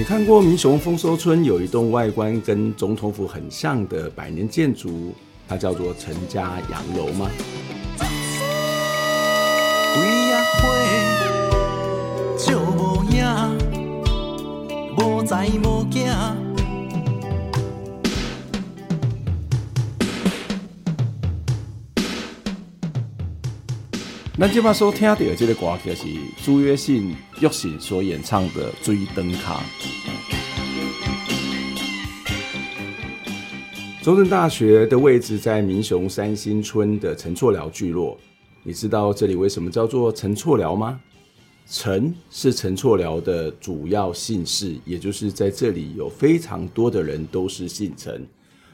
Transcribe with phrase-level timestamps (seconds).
[0.00, 5.12] 你看过民雄丰收村有一栋外观跟总统府很像的百年建筑，
[5.46, 7.30] 它叫做陈家洋楼吗？
[24.40, 26.06] 那今晚收听到的这个歌曲是
[26.42, 29.62] 朱约信、玉信所演唱的《追灯卡》。
[34.02, 38.16] 中正大学的位置在民雄三星村的陈厝寮聚落。
[38.62, 40.98] 你知道这里为什么叫做陈厝寮吗？
[41.66, 48.26] 陈是陈厝寮的主要姓氏，也就是在这里有非常多的人都是姓陈，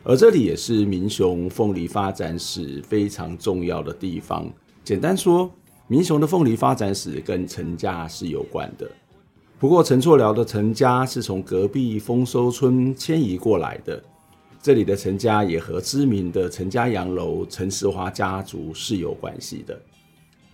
[0.05, 4.49] 而这里也是民雄凤梨发展史非常重要的地方。
[4.87, 5.51] 简单说，
[5.89, 8.89] 民雄的凤梨发展史跟陈家是有关的。
[9.59, 14.01] 不过，陈厝寮的陈家是从隔壁丰收村迁移过来的。
[14.63, 19.77] 这里的陈家也和知名的陈家洋楼陈世华家族是有关系的。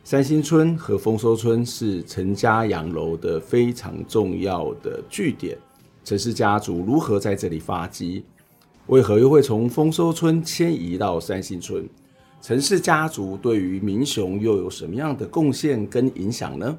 [0.02, 5.58] 三星村和丰收村是陈家洋楼的非常重要的据点。
[6.05, 8.24] 陈氏家族如何在这里发迹？
[8.86, 11.86] 为何又会从丰收村迁移到三星村？
[12.42, 16.76] 陈氏家族对于民雄又有什么样的贡献跟影响呢？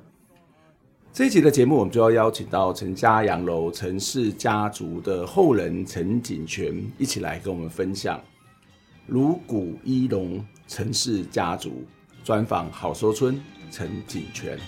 [1.14, 8.20] 这一集的节目，我们就要邀请到陈家洋楼陈氏家族的后人陈景全一起来跟我们分享
[9.08, 11.86] 如古一龙陈氏家族
[12.26, 14.60] 专访好收村陈景全。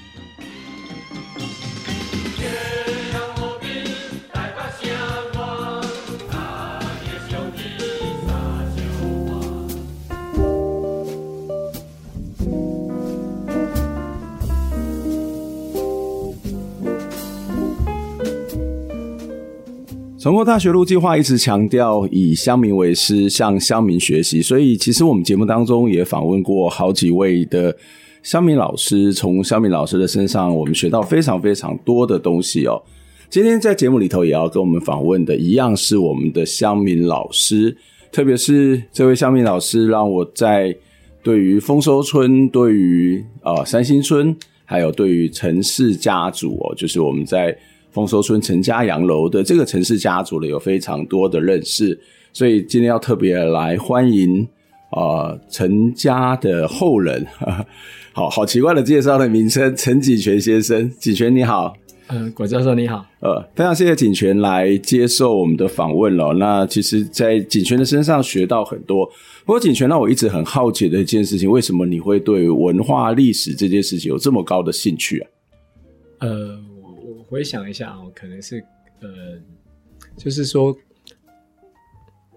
[20.26, 24.42] 成功大学路计划一直强调以乡民为师，向乡民学习。
[24.42, 27.78] 所以，其实我们节目当中也访问过好几位的
[28.24, 32.82] 乡民老师，从乡民老师的身上，我们学到非常非常多的东西哦。
[33.30, 37.78] 今天在节目里头也要跟我们访问的一样是我们的乡民老师，
[38.12, 40.76] 特别是这位乡民老师，让我在
[41.22, 47.56] 对于丰收村、对于呃三星村，还有对于陈氏家族哦，就是我们在。
[47.96, 51.98] 丰收村陈家洋楼的这个陈氏家族呢，有非常多的认识，
[52.34, 54.46] 所以今天要特别来欢迎
[54.92, 57.66] 呃陈家的后人，呵 呵
[58.12, 61.74] 好好奇怪的介绍的名称，陈锦全先生，锦全你好，
[62.08, 66.34] 嗯，管教授你好，呃，非常谢谢锦全来接受我们的访问了。
[66.34, 69.06] 那其实，在锦全的身上学到很多，
[69.46, 75.30] 不过锦全让我一直很好奇的一件事情，为什么你会对文化历史这件事情有这么高的兴趣啊？
[76.20, 76.60] 呃。
[77.36, 78.64] 回想一下哦，可能是
[79.02, 79.10] 呃，
[80.16, 80.74] 就是说，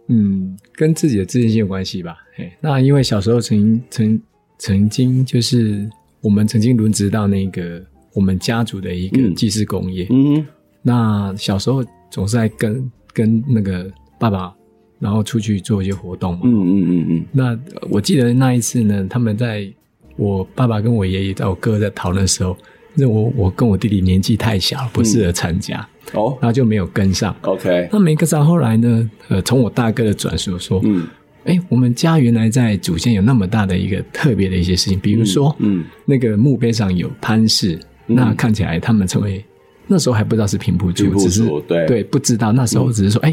[0.09, 2.19] 嗯，跟自己的自信心有关系吧。
[2.35, 4.21] 嘿，那因为小时候曾曾
[4.59, 5.89] 曾经就是
[6.21, 7.81] 我们曾经轮值到那个
[8.13, 10.05] 我们家族的一个祭祀工业。
[10.11, 10.45] 嗯，
[10.83, 13.89] 那小时候总是在跟跟那个
[14.19, 14.53] 爸爸，
[14.99, 16.41] 然后出去做一些活动嘛。
[16.43, 17.27] 嗯嗯嗯嗯。
[17.31, 19.73] 那我记得那一次呢，他们在
[20.17, 22.57] 我爸爸跟我爷爷在我哥哥在讨论的时候。
[23.01, 25.79] 那我我跟我弟弟年纪太小，不适合参加，
[26.15, 27.35] 哦、嗯，然后就没有跟上。
[27.43, 28.45] OK，那没跟上。
[28.45, 31.07] 后来呢，呃，从我大哥的转述说，嗯，
[31.45, 35.85] 哎、欸，我们家原来在祖先有那么大的一个特别的一些事情，比如说，嗯，嗯。
[36.07, 37.79] 那个墓碑上有潘氏，
[38.09, 39.45] 嗯、那看起来他们称为
[39.87, 41.87] 那时候还不知道是平埔族，只是对。
[41.87, 43.33] 对不知道，那时候只是说，哎、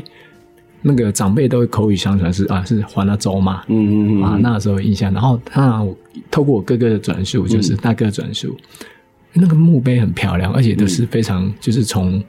[0.83, 5.11] 那个长辈都会口语相传是啊，是还了州嘛，嗯嗯嗯啊，那时候印象。
[5.11, 5.83] 然后他
[6.29, 8.55] 透过我哥哥的转述，就是大哥转述。
[8.59, 8.65] 嗯
[9.35, 12.23] 那个墓碑很漂亮，而且都是非常，嗯、就是从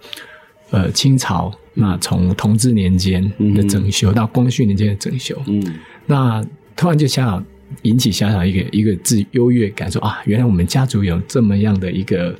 [0.71, 3.23] 呃清朝，那从同治年间
[3.55, 5.63] 的整修，嗯、到光绪年间的整修，嗯，
[6.07, 6.45] 那
[6.75, 7.43] 突然就想要
[7.83, 12.37] 引起小小一个一个自优越感，说啊，原来我们家族有这么样的一个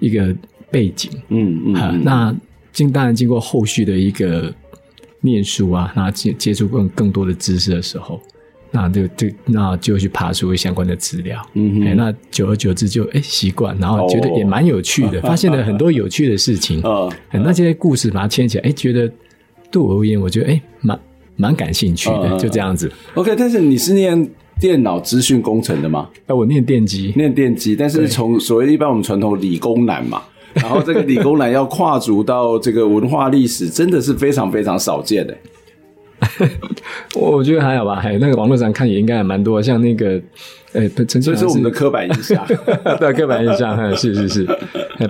[0.00, 0.34] 一个
[0.70, 2.34] 背景，嗯嗯，嗯，那
[2.72, 4.52] 经当然经过后续的一个
[5.20, 8.20] 念书啊，那接接触更更多的知识的时候。
[8.74, 19.06] 那就就那就去爬出相关的资料，嗯哼，那久而久之就哎习惯，然后觉得也蛮有趣的，哦、 发现了很多有趣的事情，哦， 那这些故事把它牵起来，哎，觉得
[19.70, 20.98] 对我而言，我觉得哎蛮
[21.36, 22.90] 蛮感兴趣的，就这样子。
[23.14, 26.08] OK，但是你是念电脑资讯工程的吗？
[26.26, 30.22] 哎，我念电机，念电机，但是从所谓一般我们传统理工男嘛，
[30.54, 35.36] 然后这个理工男要跨足到这个文化历史，真的是非常非常少见的。
[37.14, 40.16] 我觉得还好吧，还有那个网络上看也应该还蛮多，像那个，
[40.72, 42.46] 哎、欸，这是我们的刻板印象，
[43.00, 44.46] 对，刻板印象，是是是。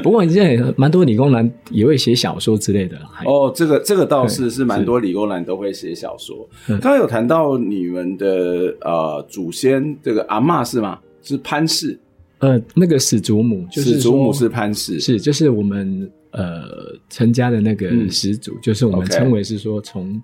[0.03, 2.97] 不过现在蛮多理工男也会写小说之类的。
[3.27, 6.49] 哦，这个这个倒是是蛮多理工男都会写小说。
[6.67, 10.99] 刚刚有谈到你们的呃祖先，这个阿嬷是吗？
[11.23, 11.99] 是潘氏？
[12.39, 16.63] 呃，那个始祖母就是始祖母是潘氏，是就是我们呃
[17.11, 20.21] 陈家的那个始祖，嗯、就是我们称为是说从。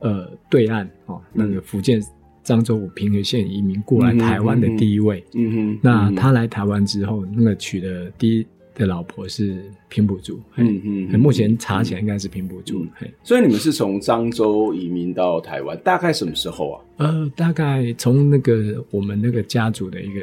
[0.00, 2.00] 呃，对岸哦，那个福建
[2.44, 9.58] 漳州府平和县移民过来台湾的第一位，嗯哼，那他来台湾之后，那个娶的第一的老婆是
[9.88, 16.84] 平埔族，嗯嗯，目前查起来应该是平埔族，嗯、嘿，所以你们是从漳州移民到台湾，大概什么时候啊？
[16.98, 20.20] 呃，大概从那个我们那个家族的一个。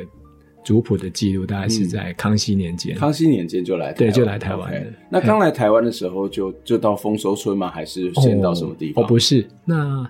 [0.63, 4.94] 族谱的记录大概是在康熙年间，康熙年间就来台湾，对，就来台湾。
[5.10, 7.69] 那刚来台湾的时候就，就就到丰收村吗？
[7.69, 9.04] 还是先到什么地方？
[9.04, 10.07] 哦，哦不是，那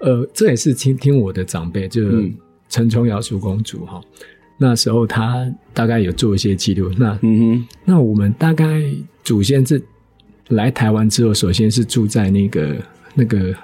[0.00, 2.02] 呃，这也是听听我的长辈，就
[2.68, 4.00] 陈崇瑶叔公主哈，
[4.58, 6.90] 那时候他大概有做一些记录。
[6.98, 8.82] 那嗯哼，那我们大概
[9.22, 9.82] 祖先是
[10.48, 12.76] 来台湾之后，首先是住在那个
[13.14, 13.54] 那个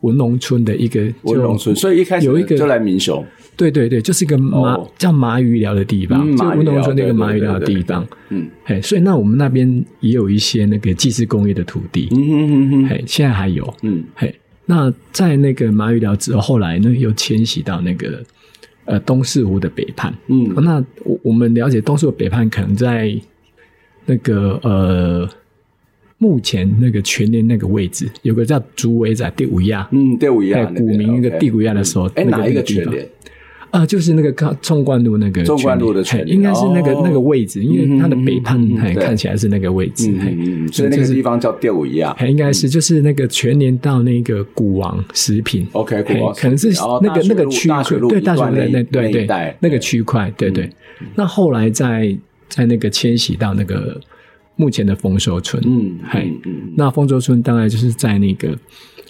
[0.00, 3.24] 文龙村的一个文龙村，所以一开始有一个就来民雄。
[3.56, 8.06] 对对对，就是一个麻、哦、叫麻鱼寮的地方，嗯、就文龙村那个麻鱼寮的地方。
[8.28, 12.06] 嗯，嘿，所以那我们那边也有一些那个祭祀工业的土地。
[12.10, 13.74] 嗯哼哼哼，嘿，现在还有。
[13.82, 14.34] 嗯，嘿，
[14.66, 18.22] 那在那个麻鱼寮之后，后来呢又迁徙到那个
[18.84, 20.12] 呃东势湖的北畔。
[20.26, 23.18] 嗯，那我我们了解东四湖北畔可能在
[24.04, 25.26] 那个呃
[26.18, 29.86] 目前那个全年那个位置，有个叫竹围仔第五亚。
[29.92, 33.06] 嗯，第五亚，古名那个第五亚的时候，哎，哪一个全联？
[33.72, 40.04] 啊，就是那个靠纵贯路那个，纵贯路的应该是那个那个位置，因为它的北畔还看起来是那个位置，
[40.72, 46.70] 所以那个地方叫第五亚，还应该是就是那个全年到那个古王食品，OK，古王可能是
[47.02, 49.26] 那个那个区块，对，大学的那对对
[49.60, 50.70] 那个区块，对对。
[51.14, 52.16] 那后来在
[52.48, 54.00] 在那个迁徙到那个
[54.56, 56.32] 目前的丰收村，嗯，嘿，
[56.74, 58.56] 那丰收村大概就是在那个。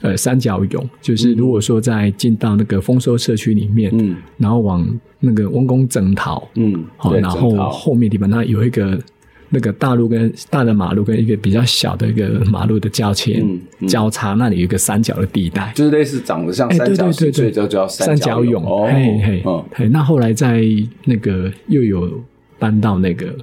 [0.03, 4.87] 呃，三角涌就是如果说在进到那个丰收社区里面，嗯，然后往
[5.21, 9.01] 那个温公整桃，嗯，好，然后后面地方它有一个
[9.49, 13.43] 那个大路跟大的马路跟一个比较小的一个马路的交接
[13.89, 18.63] 交叉，那里有一个三角的地带，就是类似长得像三角形，所以就叫三角涌。
[18.87, 20.63] 嘿嘿，嘿，那后来在
[21.07, 22.23] 那个又有
[22.59, 23.35] 搬到那个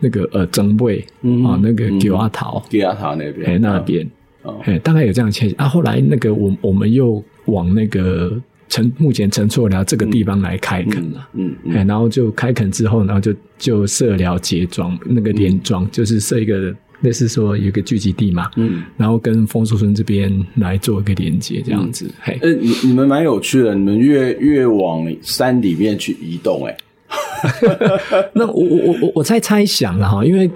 [0.00, 0.98] 那个呃增卫
[1.46, 4.06] 啊，那个九阿桃，九阿桃那边，哎那边。
[4.42, 5.68] 哦，大概有这样迁徙啊。
[5.68, 22.06] 后来那个我我们又往那个陈目前陈厝寮这个地方来开垦了，嗯，嗯，嗯然后就开垦之后，然后就就设寮结庄，那个连庄、嗯、就是设一个类似说有一个聚集地嘛，嗯，然后跟丰收村这边来做一个连接，这样子。
[22.06, 26.74] 嗯、嘿，呃，你你们蛮有趣的，你们越越往山里面去移动，哎，
[28.34, 30.50] 那我我我我我在猜想了哈，因为。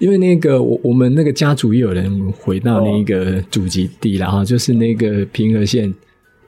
[0.00, 5.94] 因为那个我我们那个家族也有人回到那个祖籍地，了哈就是那个平和县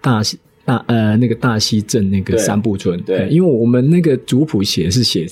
[0.01, 3.01] 大溪大呃那个大溪镇那个三步村。
[3.03, 5.25] 对，对，因为我们那个族谱写是写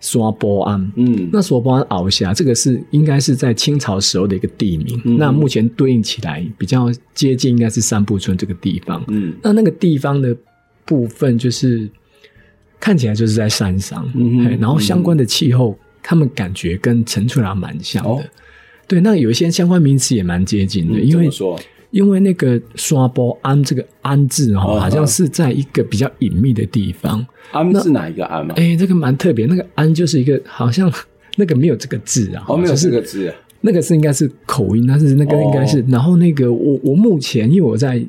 [0.00, 5.00] 刷波安，嗯，那沙坡庵螯峡这个是应该是在清朝时候的一个地名。
[5.06, 9.02] 嗯，那目前对应起来比较接近，应该是三步村这个地方。
[9.08, 10.36] 嗯，那那个地方的
[10.84, 11.88] 部分就是
[12.80, 15.78] 看起来就是在山上，嗯，然后相关的气候。
[16.02, 18.24] 他们感觉跟陈翠兰蛮像的，哦、
[18.88, 21.28] 对，那有一些相关名词也蛮接近的，嗯、因为，
[21.90, 27.24] 因为那个刷包安这个安字哦，好像是在一个比较隐秘的地方。
[27.52, 28.54] 安是哪一个安吗？
[28.56, 30.90] 哎、欸，这个蛮特别，那个安就是一个好像
[31.36, 38.02] 那个没有这个字啊，哦，没有这个字，那个是应该是口音，但是那个应该是，哦、然后那个我我目前因为我在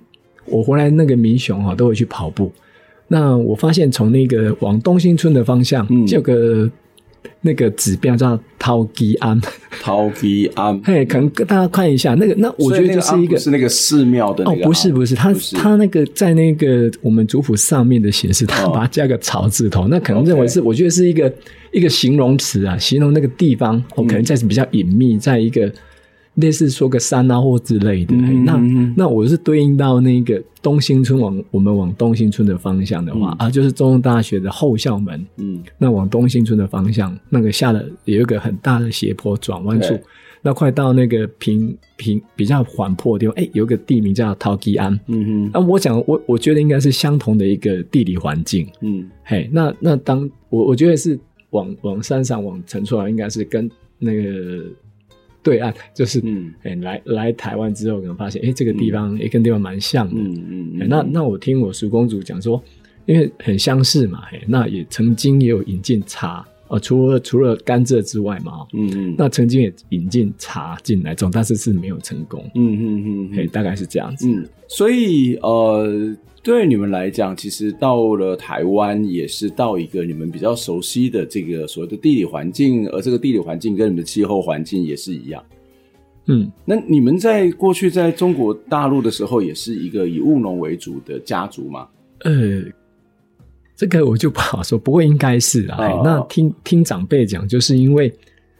[0.46, 2.50] 我回来那个民雄啊，都会去跑步，
[3.12, 6.70] 那我发现从那个往东兴村的方向，嗯，这个。
[7.44, 9.39] 那个指标叫桃基庵，
[9.82, 21.32] 桃基庵， 嘿，可能大家看一下那个，那我觉得就是一个是那个寺庙的哦，不是不是，他他那个在那个我们族谱上面的显示，他把它加个草字头，那可能认为是，我觉得是一个
[21.72, 25.72] 一个形容词啊，形容那个地方，哦，可能在比较隐秘，在一个。
[26.35, 40.00] 类似说个山啊或之类的，嗯、那那我是对应到那个东兴村往我们往东兴村的方向的话、嗯、啊，就是中正大学的后校门，嗯，那往东兴村的方向，那个下了有一个很大的斜坡转弯处，
[40.41, 44.97] 那快到那个平平比较缓坡的地方，哎、欸，有个地名叫陶吉安。
[45.07, 48.65] 嗯哼，那我讲我我觉得应该是相同的一个地理环境。
[48.79, 51.19] 嗯，嘿，那那当我我觉得是
[51.50, 53.69] 往往山上往城出来，应该是跟
[54.00, 54.63] 那个
[55.43, 60.19] 对岸，就是嗯，哎、欸，来来台湾之后，可能发现哎、欸，这个地方也、嗯欸、跟地方蛮像的。
[60.19, 62.62] 嗯嗯，嗯，那那我听我叔公主讲说，
[63.05, 66.45] 因为很相似嘛，嘿，那也曾经也有引进茶。
[66.67, 74.25] 哦，除了除了甘蔗之外嘛，嗯嗯，那曾经也引进茶进来种，但是是没有成功，嗯嗯嗯，嘿，大概是这样子。
[74.29, 85.43] 嗯，所以呃，对你们来讲，其实到了台湾也是到一个你们比较熟悉的这个所谓的地理环境，而这个地理环境跟你们的气候环境也是一样。
[86.25, 91.88] 嗯，那你们在过去在中国大陆的时候，也是一个以务农为主的家族吗？
[92.19, 92.63] 呃。
[93.74, 95.75] 这个我就不好说，不过应该是啊。
[95.88, 96.05] Oh.
[96.05, 98.13] 那听听长辈讲，就是因为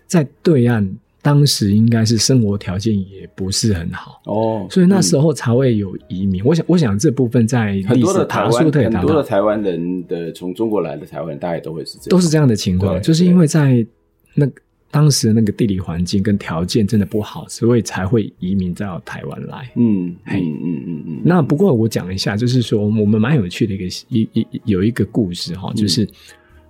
[0.08, 4.72] 在对岸，当时应该是生活条件也不是很好哦，oh.
[4.72, 6.42] 所以那时候才会有移民。
[6.42, 13.86] 嗯、我想，我想这部分在历史很多的台湾，很多的台湾人的从中国来的台湾人，大概都会是这样，都是这样的情况，就是因为在
[14.34, 14.62] 那个。
[14.94, 19.72] 当时的那个地理环境跟条件真的不好，所以才会移民到台湾来。
[19.78, 21.22] 嗯，嘿，嗯嗯嗯嗯。
[21.24, 26.04] 那不过我讲一下，就是说我们蛮有趣的一个一一有一个故事哈，就是、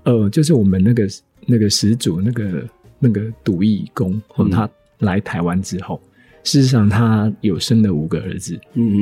[0.03, 1.07] 嗯、呃，就是我们那个
[1.47, 2.63] 那个始祖那个
[3.01, 5.99] 那个独翼公，他来台湾之后，
[6.43, 8.57] 事实上他有生了五个儿子。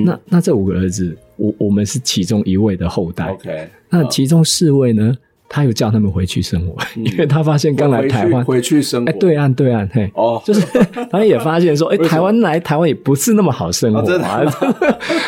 [0.06, 3.28] 那那这五个儿子，我我们是其中一位的后代。
[3.28, 3.70] OK。
[3.90, 5.16] 那其中四位呢？
[5.50, 10.62] 他有叫他们回去生活，嗯、因为他发现刚来台湾回去生活，哎，对岸对岸，嘿，哦，就是
[11.10, 14.00] 他也发现说，哎，台湾来台湾也不是那么好生活，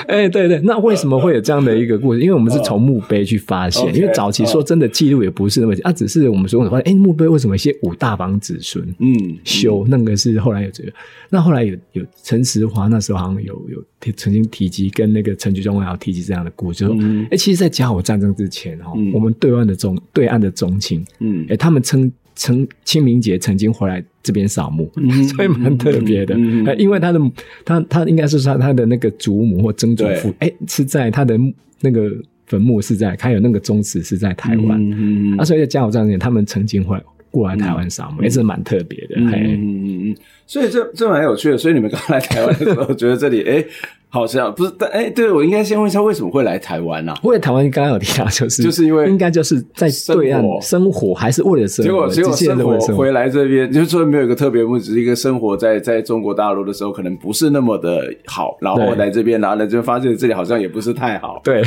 [0.08, 2.22] 哎、哦， 对对，那为什么会有这样的一个故事？
[2.22, 10.92] 因为我们是从墓碑去发现，哦、因为早期说真的记录也不是那么，啊，只是我们说发现，哎，墓碑为什么一些五大房子孙，嗯，修那个是后来有这个，
[11.30, 19.98] 那后来有有陈实华那时候好像有有曾经提及跟那个陈菊中还有提及这样的故事，说，哎、嗯，其实，在甲午战争之前哈，嗯、我们对岸的中。
[20.14, 26.36] 对岸的宗亲，嗯，哎，他们称称清明节曾经回来这边扫墓，嗯、 所以蛮特别的。
[26.36, 27.20] 嗯嗯、因为他的
[27.64, 31.40] 他他应该是说他的那个祖母或曾祖父，哎对，是在他的
[31.80, 32.12] 那个
[32.48, 37.00] 坟墓是在，还有那个宗祠是在台湾，嗯嗯、啊，所以在甲午战争他们曾经会
[37.30, 39.16] 过来台湾扫墓，也、嗯、是蛮特别的。
[39.18, 40.16] 嗯嗯嗯，
[40.48, 41.58] 所以这这蛮有趣的。
[41.58, 43.54] 所以你们刚来台湾的时候， 觉得这里哎。
[43.54, 43.68] 诶
[44.14, 47.14] 好像不是，但哎，对，我应该先问一下，为什么会来台湾呢？
[47.24, 51.90] 为台湾刚刚有提到，就是就是因为应该就是在对岸生活，还是为了生活？
[51.90, 61.40] 结果结果生活回来这边，就是说没有一个特别目的，只是一个生活在在中国大陆的时候，可能不是那么的好，然后来这边，然后来这边发现这里好像也不是太好。
[61.42, 61.64] 对，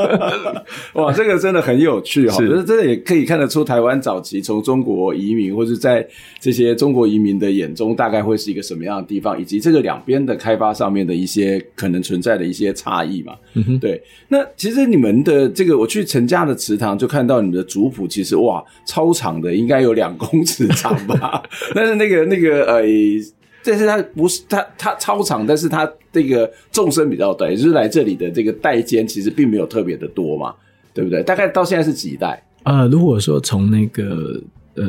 [0.92, 2.36] 哇，这个真的很有趣哈！
[2.38, 6.06] 我觉得这也可以看得出台湾早期从中国移民，或者在
[6.38, 11.37] 这些中国移民的眼中，大概会是一个什么样的地方，以及这个两边的开发上面的一些。
[11.38, 14.02] 些可能存在的一些差异嘛，嗯，对。
[14.28, 21.42] 那其实你们的这个，我去陈家的祠堂就看到你们的族谱，其实哇，超长的，应该有两公尺长吧？
[21.74, 22.82] 但是那个那个呃，
[23.62, 30.52] 但是它不是它它超长，但是它这个纵深比较短，也就是来这里的这个代间其实并没有特别的多嘛，
[30.92, 31.22] 对不对？
[31.22, 32.42] 大概到现在是几代？
[32.64, 34.42] 呃，如果说从那个
[34.74, 34.84] 呃。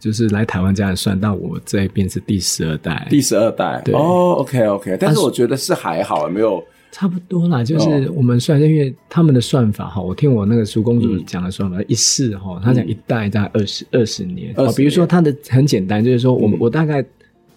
[0.00, 3.82] 就是来台湾这样算到我这边是第十二代，第十二代。
[3.84, 7.62] 对哦，OK OK，但是我觉得是还好，没有差不多啦。
[7.62, 14.54] 就是我们算，因为他们的算法哈，我听我那个叔公主讲的算法，一世哈，他讲一代大概二十二十年。
[14.56, 17.04] 哦，比如说他的很简单，就是说我我大概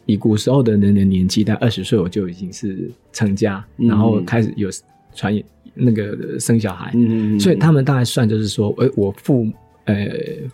[0.05, 4.69] 以古时候的人的年纪，在二十岁我就已经是成家，然后开始有
[5.15, 5.33] 传
[5.73, 6.91] 那个生小孩。
[6.93, 9.47] 嗯嗯，所以他们大概算就是说，诶，我父。
[9.85, 9.95] 呃，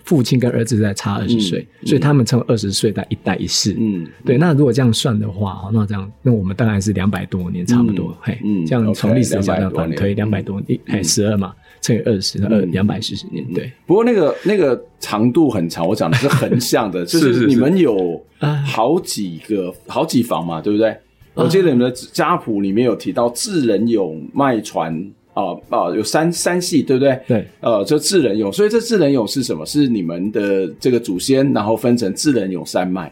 [0.03, 3.75] 父亲跟儿子在差二十岁，嗯、所以他们称为二十岁代一代一世。
[3.77, 4.39] 嗯，对。
[4.39, 8.07] 那如果这样算的话，那这样，那我们大概是两百多年，差不多。
[8.09, 13.45] 嗯、嘿，嗯，这样从历史上反推两百多年，哎，十二嘛，乘以二十，二两百四十年。
[13.53, 13.71] 对。
[13.85, 18.19] 不过那个那个长度很长，我讲的是横向的， 就是你们有
[18.65, 20.97] 好几个好几房嘛，对不对？
[21.35, 25.11] 我记得你们的家谱里面有提到智仁勇卖船。
[25.35, 27.19] 哦哦，有三三系，对不对？
[27.27, 29.65] 对，呃，就智仁勇，所以这智仁勇是什么？
[29.65, 33.11] 是你们的这个祖先，然后分成智仁永三脉。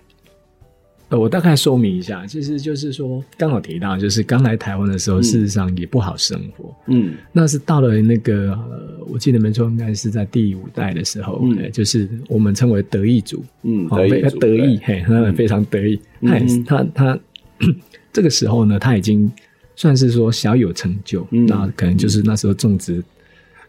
[1.10, 6.76] 呃，我大概说明一下，其实就是说，刚好提到，就是刚来台湾的时候，嗯、事实上也不好生活。
[6.88, 17.20] 嗯，那是到了那个，呃、我记得没错，应该是在第五代的时候，嗯，就是我们称为得意族，嗯，得意族，得意，嘿，他非常得意，他他他，
[18.12, 19.32] 这个时候呢，他已经。
[19.78, 23.02] 算是说小有成就，嗯、那可能就是那时候种植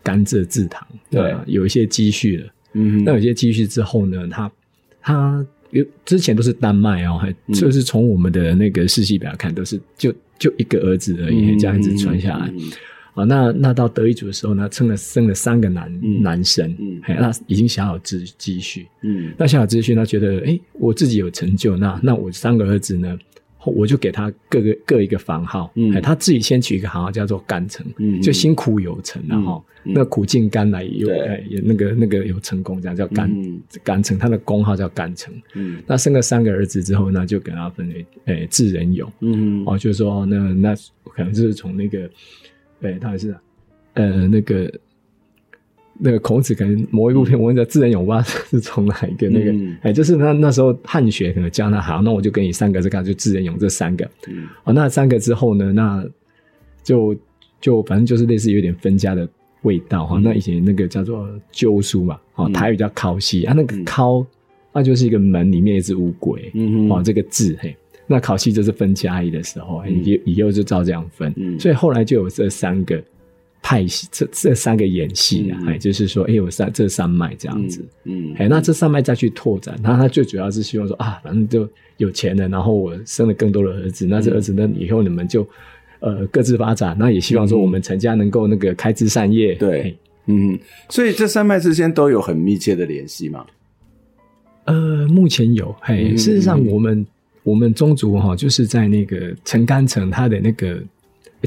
[0.02, 2.46] 甘蔗制糖，对，有一些积蓄了。
[2.72, 4.50] 嗯，那有些积蓄之后呢，他
[5.02, 12.50] 他有之前都是单卖哦，还、就是从我们的那个世系表看，都是就就一个儿子而已，嗯、这样子传下来。
[13.14, 23.18] 啊、那那到德意祖的时候呢，生了生了三个男、嗯、男生，嗯，那已经小有积积蓄，嗯，那小有积蓄，他觉得，哎，我自己有成就，那那我三个儿子呢？
[23.70, 33.30] 我就给他各个各一个房号，嗯，他自己先取一个行号叫做甘城，嗯，就辛苦有成，然后那苦尽甘来有，哎，那个那个有成功，这样叫甘
[33.82, 42.10] 甘成，他的工号叫甘成，嗯，那生了三个儿子之后呢，就给他分为，哎，智仁勇，嗯，哦，就是说那那可能就是从那个，
[42.82, 43.36] 哎，他也是，
[43.94, 44.72] 呃，那个。
[46.00, 49.50] 那个孔子可能某一部片，我问叫智仁勇，我不知道是从哪一个那个，
[49.82, 56.06] 哎、嗯，就是那那时候汉学可能教那好，那我就给你三个，这个就智仁勇这三个，嗯，哦，那三个之后呢，那
[56.84, 57.16] 就
[57.60, 59.28] 就反正就是类似有点分家的
[59.62, 60.18] 味道哈。
[60.18, 64.24] 嗯、那以前那个叫做鸠书嘛，哦，台语叫尻溪、嗯、啊，那个尻，
[64.72, 67.76] 那就是一个门里面一只乌龟，嗯，哦，这个字嘿，
[68.06, 73.02] 那考西就是分家义的时候，以、嗯、以后就照这样分，嗯，所以后来就有这三个。
[73.60, 85.46] 派系这这三个演系啊，哎、嗯，就是说，哎，有三这三脉这样子，嗯，哎、嗯，那这三脉再去拓展，那他最主要是希望说啊，反正就有钱了，然后我生了更多的儿子，那这儿子呢，以后你们就
[86.00, 93.44] 呃各自发展，那也希望说我们陈家能够那个开枝散叶，对，嘿嗯，所以这三脉之间都有很密切的联系嘛。
[94.64, 97.06] 呃，目前有，嘿，嗯、事实上我们
[97.42, 100.80] 我们宗族哈，就是在那个陈甘成他的那个。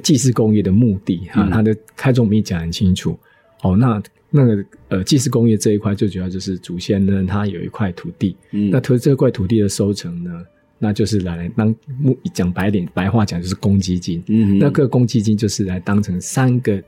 [0.02, 3.18] 祭祀工业的目的哈，它的开宗明义讲很清楚。
[3.64, 10.32] 哦，那那个呃，祭祀工业这一块最主要就是祖先呢，他有一块土地，嗯，那投这块土地的收成呢，
[10.80, 16.82] 那就是来当目讲白点白话讲就是公积金，嗯，那个公积金就是来当成三个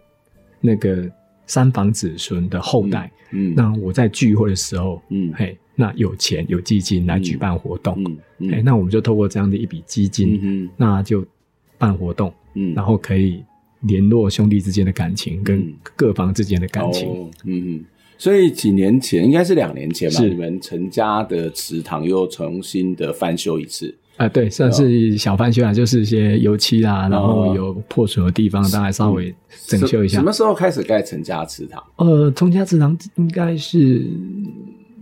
[0.61, 1.07] 那个
[1.45, 8.03] 三房子孙的后代，嗯，那我在聚会的时候，嗯，嘿，那有钱有基金来举办活动，
[8.39, 11.23] 嗯，哎，那我们就透过这样的一笔基金，嗯，那就
[11.77, 12.33] 办活动。
[12.55, 13.43] 嗯，然后可以
[13.81, 17.09] 联络兄弟之间的感情，跟各方之间的感情。
[17.09, 17.85] 嗯，哦，嗯，
[18.17, 23.93] 所以几年前，应该是两年前吧，是你们陈家的祠堂又重新的翻修一次。
[24.15, 29.33] 啊，对，算是小翻修啊，就是一些油漆啦，然后有破损的地方，大概稍微
[29.65, 30.19] 整修一下。
[30.19, 31.83] 什么时候开始盖陈家祠堂？
[31.97, 34.05] 呃，陈家祠堂应该是，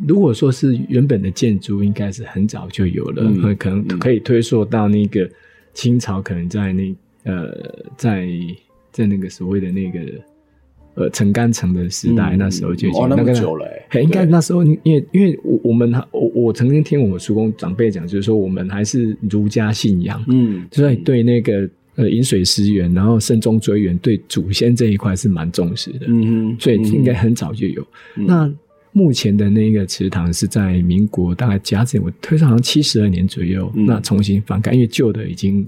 [0.07, 5.29] 如果说是原本的建筑，应该是很早就有了，嗯，可能可以推溯到那个
[5.73, 6.95] 清朝，可能在那。
[7.23, 8.27] 呃，在
[8.91, 9.99] 在那个所谓的那个
[10.95, 13.67] 呃陈干城的时代，嗯、那时候就已经、哦、那个久了，
[14.01, 27.85] 应该那时候因为因为我我们我我曾经听我们叔公长辈讲，就是说我们还是儒家信仰，嗯，所以对那个呃饮水思源，然后慎终追远，对祖先这一块是蛮重视的，嗯哼，所以应该很早就有。
[28.17, 28.53] 嗯、那
[28.91, 35.65] 目前的那个祠堂是在民国大概甲子，我推算好像七十二年左右，嗯、那重新翻盖，因为旧的已经。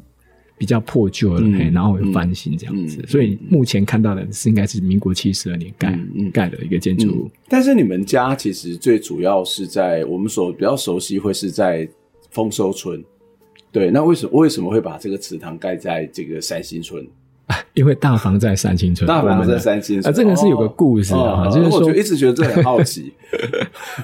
[0.58, 5.92] 比较破旧了，嗯、然后有翻新这样子，嗯、所以目前看到的是应该是民国七十二年盖
[6.32, 7.32] 盖、嗯、的一个建筑物、嗯。
[7.50, 11.88] 但是你们家其实最主要是在我们所比较熟悉，会是在
[12.32, 13.04] 丰收村。
[13.72, 17.06] 对，那为什么为什么会把这个祠堂盖在这个三星村？
[17.74, 23.12] 因为大房在三清村，大房在三清村啊，这个是有个故事啊，就是说，我一直觉得这很好奇。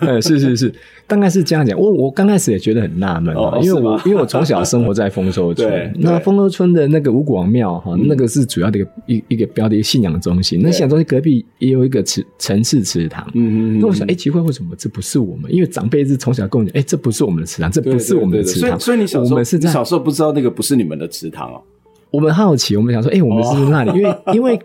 [0.01, 0.73] 呃， 是是是，
[1.07, 1.79] 大概是这样讲。
[1.79, 10.59] 我我刚开始也觉得很纳闷啊，因为我因为我从小生活在丰收村， 那丰收村的那个吴广庙哈，那个是主要的一个一一个标的信仰中心。
[10.61, 13.25] 那信仰中心隔壁也有一个祠城市祠堂。
[13.35, 13.79] 嗯嗯。
[13.79, 15.53] 那我想，哎，奇怪，为什么这不是我们？
[15.53, 18.71] 因为长辈是从小跟我讲，哎，这不是我们的祠堂，这不是我们的祠堂。
[18.71, 21.61] 所以所以你小时候，你小时候不知道那个不是你们的祠堂哦。
[22.11, 24.59] 我们好奇，我们想说，哎、欸，我们是那里，因为因为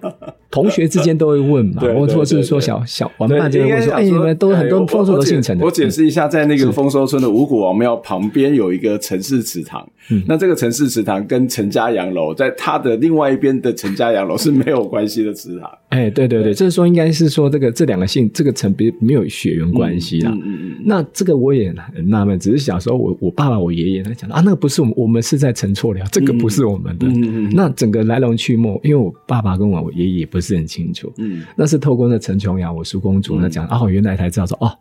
[0.55, 5.64] 同学之间都会问嘛，或者是说小小玩伴就会问说，哎、欸，你们都很多丰收的姓陈的。
[5.64, 15.69] 我解释一下，在那个丰收村的五谷王庙旁边有一个陈氏祠堂，嗯、那这个陈氏祠堂跟陈家洋楼在它的另外一边的陈家洋楼是没有关系的祠堂。
[15.88, 20.37] 哎，对对对，就是说应该是说这个这两个姓这个陈别没有血缘关系啦。
[20.85, 27.07] 那这个我也很纳闷，只是小时候我我爸爸我爷爷他讲啊，那个不是我们，我们是在陈厝寮，这个不是我们的。
[27.53, 31.13] 那整个来龙去脉，因为我爸爸跟我我爷爷也不是很清楚。
[31.19, 31.45] 嗯。
[31.57, 34.77] 那是透过那陈琼瑶，我叔公主那讲哦，原来才知道说哦，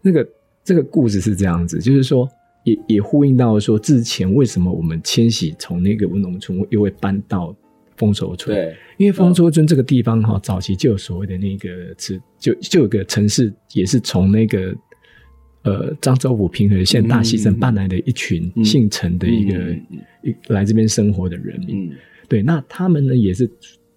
[0.00, 0.26] 那个
[0.64, 2.26] 这个故事是这样子，就是说
[2.64, 7.54] 也也呼应到说之前为什么我们迁徙从那个文农村又会搬到
[7.96, 8.56] 丰收村？
[8.56, 14.74] 对，因为丰收村这个地方哈，早期就有所谓的那个是就就有个城市，也是从那个
[15.62, 19.72] 呃漳州府平和县大溪镇搬来的一群姓陈的一个
[20.22, 21.92] 一来这边生活的人民。
[22.28, 23.48] 对，那他们呢也是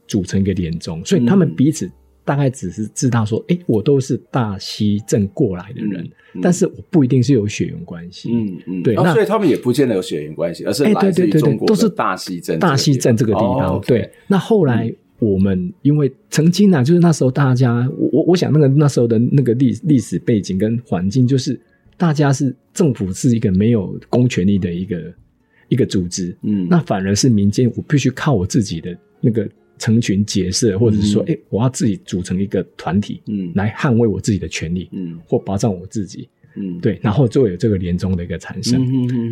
[0.10, 1.90] 组成一个联宗，所以他们彼此。
[2.26, 6.04] 大概只是知道说，哎、欸，我都是大溪镇过来的人，
[6.36, 8.30] 嗯、但是我不一定是有血缘关系。
[8.32, 13.78] 嗯嗯，对、哦，那所以他们也不见得有血缘关系，而是来自于中国，都是大溪镇，大溪镇这个地方。
[13.78, 21.60] 哦 okay、对，那后来我们因为曾经啊，就是那时候大家，我我我想那个那时候的那个历历史背景跟环境，就是
[21.98, 25.02] 大家是政府是一个没有公权力的一个
[25.68, 29.50] 一个组织，嗯，那反而是民间，我必须靠我自己的那个。
[29.80, 38.86] 成群结社，或者是说，哎、嗯欸，我要自己组成一个团体，嗯，来捍卫我自己的权利，嗯，或保障我自己，嗯，对，然后就有这个联中的一个产生，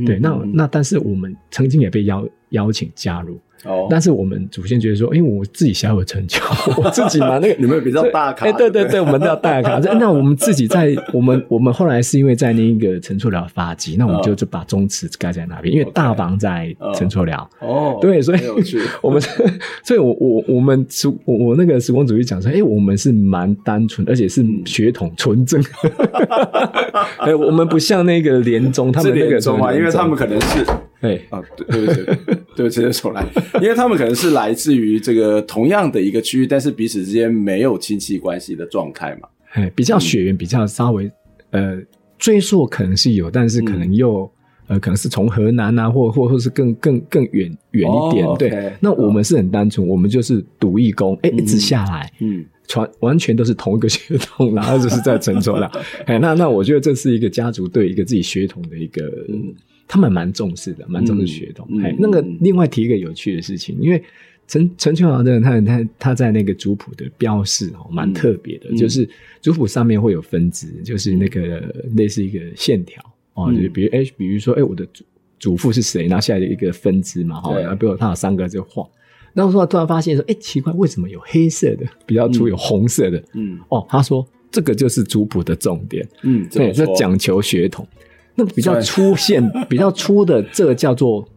[0.06, 3.40] 对，那那但是我们曾经也被邀邀请加入。
[3.66, 6.40] 哦，但是我们祖先觉得说，因为我自己小有成就，
[6.82, 9.78] 我自己嘛，那个你们比较大咖，哎，对对对，我们叫大咖。
[10.00, 17.50] 那我们自己在我们我们后来是因为在那个陈厝寮发迹，那我们就就把宗祠盖在那边，因为大房在陈厝寮。
[17.60, 18.40] 哦，对，所以
[19.02, 19.22] 我们
[19.84, 25.64] 所以我我我们时我我那个时光主义讲说，哎，我们是蛮单纯，而且是血统纯正。
[27.18, 30.66] 哎，我们不像那个连宗，他们那个宗啊，因为他们可能是。
[31.02, 32.04] 哎啊，对不起，
[32.56, 33.24] 对不起，再重来，
[33.62, 39.30] 因为他们可能是来自于这个同样的一个区域，但是彼此之间没有亲戚关系的状态嘛。
[39.54, 41.10] 哎，比较血缘比较稍微
[41.52, 41.80] 呃
[42.18, 44.24] 追溯可能是有，但是可能又、
[44.70, 48.26] 嗯、呃可能是从河南啊，或或或是更更更远远一点。
[48.26, 55.72] 哦、对，okay, 那我们是很单纯，哦、我们就是独一工，哎，一直下来，嗯，传完全都是同一个血统，然后就是在陈厝寮。
[56.06, 59.04] 哎，那那我觉得这是一个家族对一个自己血统的一个。
[59.30, 59.54] 嗯
[59.88, 61.68] 他们蛮重视的，蛮重视血统。
[61.82, 64.04] 哎、嗯，那个另外提一个有趣的事情，嗯、因为
[64.48, 69.08] 陈陈厝寮的人，他他他在那个族谱的标示哦，蛮特别的，嗯、就是
[69.42, 73.02] 族谱上面会有分支，就是那个类似一个线条
[73.34, 75.04] 哦，嗯、就是比如哎，比如说哎，我的祖
[75.40, 78.88] 祖父是谁，然后下来一个分支嘛哈，然后比如他有三个就画，
[79.34, 83.24] 然后说突然发现说，哎，奇怪，为什么有黑色的比较粗，有红色的？
[83.34, 87.88] 嗯，哦，他说这个就是族谱的重点，嗯，对，这讲求血统。
[88.38, 91.28] 那比较粗线、 比较粗的，这个叫做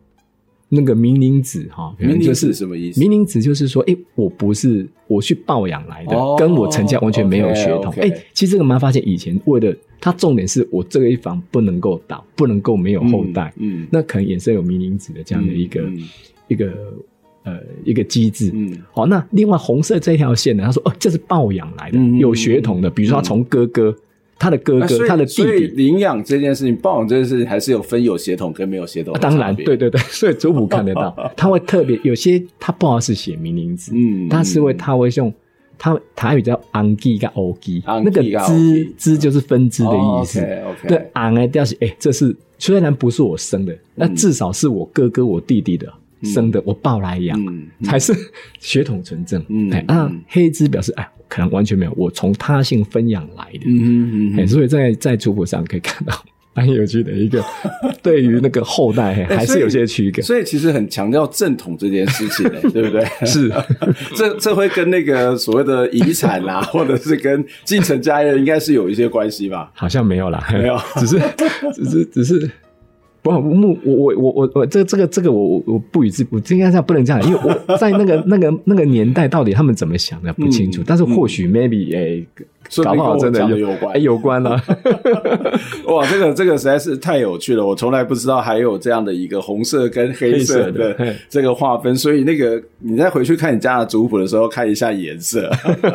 [0.68, 1.94] 那个明灵子哈。
[1.98, 3.00] 明灵子是什么意思？
[3.00, 7.92] 明灵子就是说，哎，我不是我去抱养来的，跟我陈家完全没有血统。
[7.96, 13.50] 哎，其实这个妈发现以前为了他重点是我这个一房不能够倒，不能够没有后代。
[13.56, 15.90] 嗯，那可能衍生有明灵子的这样的一个
[16.48, 16.70] 一个
[17.44, 18.50] 呃一个机制。
[18.52, 20.64] 嗯，好，那另外红色这条线呢？
[20.66, 23.96] 他说哦，这是抱养来的，有血统的，比如说他从哥哥。
[24.40, 29.14] 他的哥哥，他的弟弟，领养这件事情，抱养这件事情，还是有分有血统跟没有血统。
[29.20, 35.30] 当然，对对对， 所以族谱看得到， 他会特别有些他不好是写明名字，嗯，他是会他会用
[35.76, 40.40] 他台语叫昂基跟欧基，那个支支就是分支的意思。
[40.88, 45.86] 对，昂哎，表示哎，这是虽然不是我生的，那至少是我哥哥我弟弟的
[46.22, 47.38] 生的，我抱来养，
[47.82, 48.12] 才是
[48.58, 49.44] 血统纯正。
[49.48, 51.08] 嗯，啊，黑支表示哎。
[51.30, 56.12] 可能完全没有，我从他性分养来的，嗯嗯嗯，所以在在族谱上可以看到
[56.54, 57.40] 蛮有趣的一个，
[58.02, 63.04] 对于那个后代还是有些区隔，所以其实很强调正统这件事情， 对不对？
[63.24, 63.48] 是，
[64.16, 69.70] 这这会跟那个所谓的遗产啊，或者是跟继承家业，应该是有一些关系吧？
[69.72, 71.20] 好像没有啦，没有，只是
[71.76, 72.50] 只是只是。
[73.22, 73.38] 不，我
[73.84, 82.26] 我我我我这这个这个我我我不予置，我应该这样不能这样，因为我 在那个那个那个年代，到底他们怎么想的不清楚，但是或许 maybe 诶。
[82.84, 84.60] 搞不好真的有关，有关了。
[85.86, 90.96] 哇，这个这个实在是太有趣了，我从来不知道还有这样的一个红色跟黑色的
[91.28, 91.96] 这个划分。
[91.96, 95.50] 所以那个你再回去看你家的族谱的时候，看一下颜色，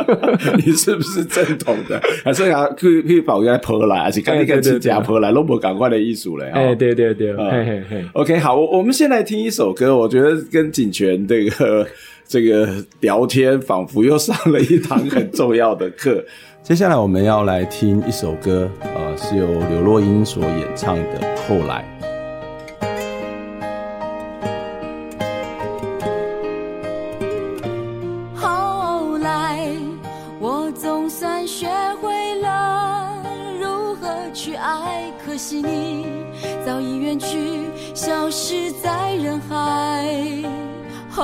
[0.66, 2.02] 你是不是正统的？
[2.24, 6.50] 还是要去去保养破来，还是赶紧赶紧加破来，都不赶快的艺术嘞？
[6.54, 8.06] 哎，对对对，嘿嘿嘿。
[8.14, 11.88] OK，好，我我们先来听一首歌，我觉得跟景泉这个
[12.28, 12.68] 这个
[13.00, 16.24] 聊天，仿佛又上了一堂很重要的课。
[16.64, 21.86] 接下来我们要来听一首歌，呃，是由刘若英所演唱的《后来》。
[28.36, 29.70] 后来，
[30.40, 31.68] 我总算学
[32.02, 33.24] 会了
[33.62, 36.08] 如何去爱，可惜你
[36.66, 37.60] 早已远去，
[37.94, 40.04] 消失在人海。
[41.12, 41.24] 后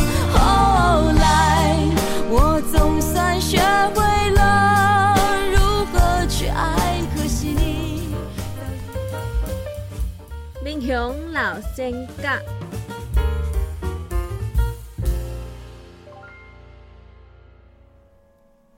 [10.81, 12.41] 民雄老仙甲。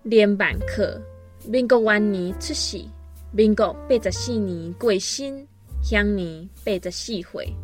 [0.03, 1.01] 连万课，
[1.47, 2.83] 民国元年出世，
[3.31, 5.47] 民国八十四年过身，
[5.81, 7.55] 享年八十四岁。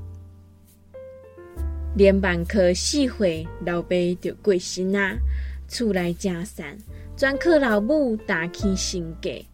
[1.98, 3.90] 连万课四岁，老爸
[4.22, 5.18] 就过身啊，
[5.68, 6.78] 厝内正散，
[7.18, 9.46] 专靠老母打起生计。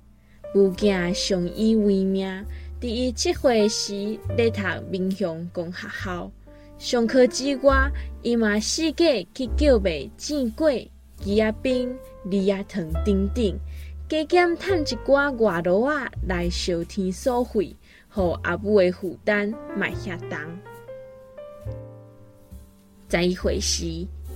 [0.54, 2.46] 母囝相依为命，
[2.86, 6.32] 伫伊七岁时咧读民雄公学校，
[6.78, 11.98] 上课之外，伊嘛四处去叫卖煎粿、枝仔冰。
[12.26, 13.60] 李亚腾等等，
[14.08, 17.76] 加减趁一寡外劳啊，来消天所费，
[18.08, 20.38] 互阿母的负担卖遐重。
[23.08, 23.86] 在一回时，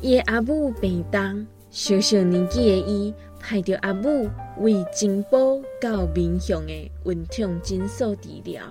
[0.01, 8.61] 伊的阿母病重，小小年纪的伊，派着阿母为金宝到民雄的温痛诊所治疗。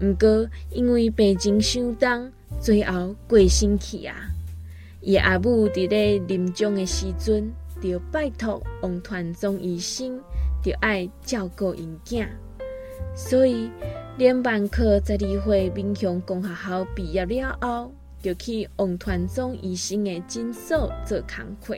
[0.00, 4.16] 毋过因为病情伤重，最后过身去啊。
[5.00, 7.52] 伊阿母伫咧临终的时阵。
[7.82, 10.18] 要拜托王传宗医生，
[10.62, 12.26] 就爱照顾因囝，
[13.14, 13.70] 所以
[14.16, 17.92] 连万课十二岁民雄公学校毕业了后，
[18.22, 21.76] 就去王传宗医生的诊所做工课。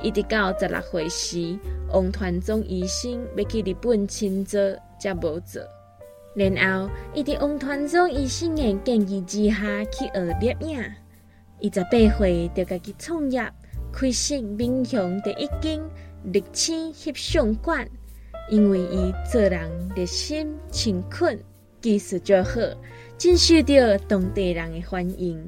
[0.00, 1.58] 一直到十六岁时，
[1.92, 4.58] 王传宗医生要去日本深造，
[4.98, 5.60] 才无做。
[6.34, 10.84] 然后，伊伫王传宗医生的建议之下，去学摄影。
[11.60, 13.44] 伊十八岁就家己创业。
[13.92, 15.78] 开设民雄第一间
[16.24, 17.86] 立青翕相馆，
[18.48, 21.38] 因为伊做人热心勤恳，
[21.82, 22.58] 技术就好，
[23.18, 25.46] 真受到当地人的欢迎。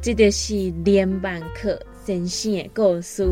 [0.00, 3.26] 这就是连万课先生的故事，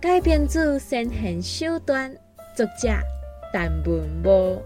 [0.00, 2.08] 改编自先贤手段，
[2.56, 2.88] 作者
[3.52, 4.62] 陈文波。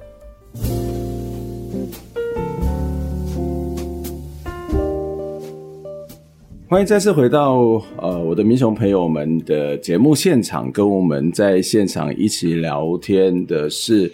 [6.69, 14.13] 欢迎再次回到呃我的民雄朋友们的节目现场，跟我们在现场一起聊天的是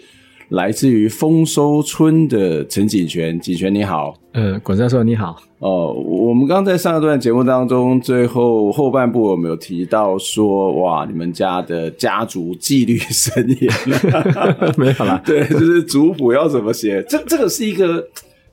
[0.49, 13.73] 来自于丰收村的陈锦泉，锦泉你好，呃，管教授你好，哦、呃，我们刚在上一段节目当中，最后后半部有没有提到说，哇，你们家的家族纪律森严？
[14.77, 17.03] 没有啦， 对，就是族谱要怎么写？
[17.09, 18.07] 这这个是一个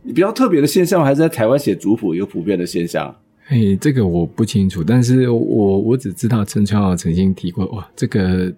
[0.07, 3.15] 比较特别的现象，还是在台湾写族谱一个普遍的现象？
[3.49, 8.51] 哎、欸，这个我不清楚，但是我我只知道陈川豪曾经提过，哇，这个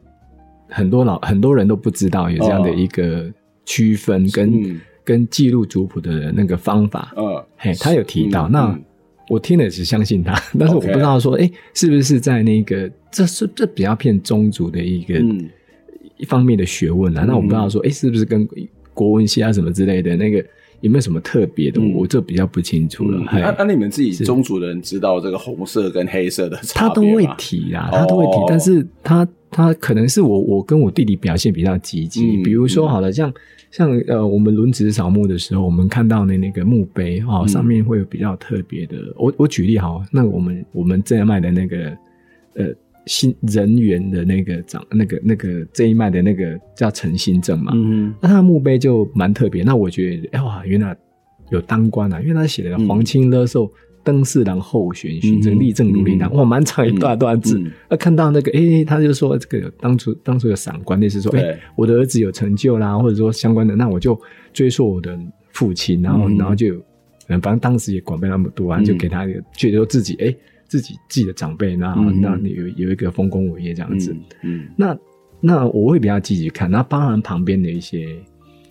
[0.69, 3.33] 很多老很多人都不知道有这样的一个
[3.65, 7.13] 区分跟、哦、跟记录族谱的那个方法。
[7.17, 8.85] 嗯、哦，嘿，他有提到，嗯、那、嗯、
[9.29, 15.49] 我听了是相信他， 但是我不知道说，哎、是不是在那个这是这比较偏宗族的一个、嗯、
[16.17, 17.25] 一方面的学问啊？
[17.25, 18.49] 嗯、那我不知道说，哎、欸，是不是跟
[18.93, 20.45] 国文系啊什么之类的那个？
[20.81, 21.81] 有没有什么特别的？
[21.81, 23.19] 嗯、我这比较不清楚了。
[23.33, 26.89] 那那、你们自己宗族的人知道这个红色跟黑色的差？
[26.89, 28.33] 他都会提啊，他都会提。
[28.33, 32.37] 哦、但是他他可能是我我跟我弟弟表现比较积极。
[32.37, 33.33] 嗯、比如说好了，像
[33.71, 38.97] 像呃，我们轮值扫墓的时候，我们看到的那个墓碑哈、哦，上面会有比较特别的。
[38.97, 41.97] 嗯、我我举例好，那我们我们正在卖的那个
[42.55, 42.67] 呃
[43.07, 47.73] 新人员的那个长那个那个这一脉的那个叫陈新正嘛，
[48.21, 49.63] 那他的墓碑就蛮特别。
[49.63, 50.97] 那我觉得，哎哇，原来
[51.51, 53.71] 有当官啊，因为他写的“皇亲乐寿，
[54.03, 57.63] 登仕郎候选，循证立正如林堂”，哇，蛮长一段段字。
[57.91, 64.19] 那看到那个，哎，他就说这个当初当初有赏官，类似说，哎，我的儿子有成就啦，或者说相关的，那我就
[64.53, 65.19] 追溯我的
[65.53, 66.77] 父亲，然后然后就，
[67.29, 70.35] 嗯，反正当时也管不了那么多啊，就给他觉得说自己，哎。
[70.75, 74.69] 自己自己的长辈，然后那你有有一个丰功伟业这样子，嗯，嗯。
[74.77, 74.99] 那
[75.41, 78.09] 那我会比较积极看，那包含旁边的一些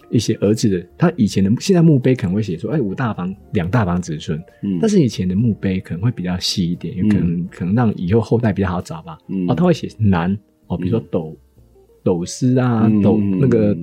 [0.09, 10.37] 一些儿子的，他以前的现在墓碑可能会写说，哎，五大房两大房子孙，嗯，但是以前的墓碑可能会比较细一点，有可能、嗯、可能让以后后代比较好找吧，嗯，哦，他会写男
[10.67, 11.37] 哦，比如说斗
[12.03, 13.77] 斗师啊，斗那个。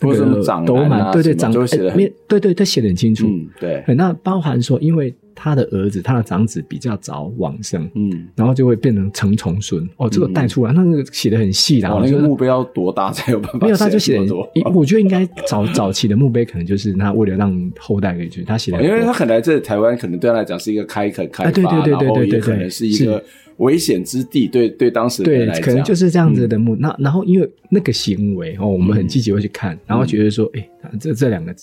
[0.00, 3.24] 或者长斗满，对对长，哎，对对，他写的很清楚，
[3.60, 3.84] 对。
[3.94, 9.88] 那包含说，因为他的儿子，他的长子比较早往生，嗯，然后就会变成承重孙。
[9.96, 11.88] 哦，这个带出来，那个写的很细的。
[11.88, 13.58] 哦，那个墓碑要多大才有办法？
[13.60, 14.34] 没有，他就写的，
[14.74, 23.22] 我觉得应该早 早期的墓碑可能就是他为了让后代可以去，他写的，因为他可能在台湾，可能对他来讲是一个开垦开发，对对对对对对，可能是一个。
[23.58, 26.74] 危险之地，对对，当时对，可能就是这样子的墓。
[26.74, 31.54] 嗯、那然后，因为那个行为哦，我们很积极会去看，嗯、然后觉得说，哎、欸，这这两个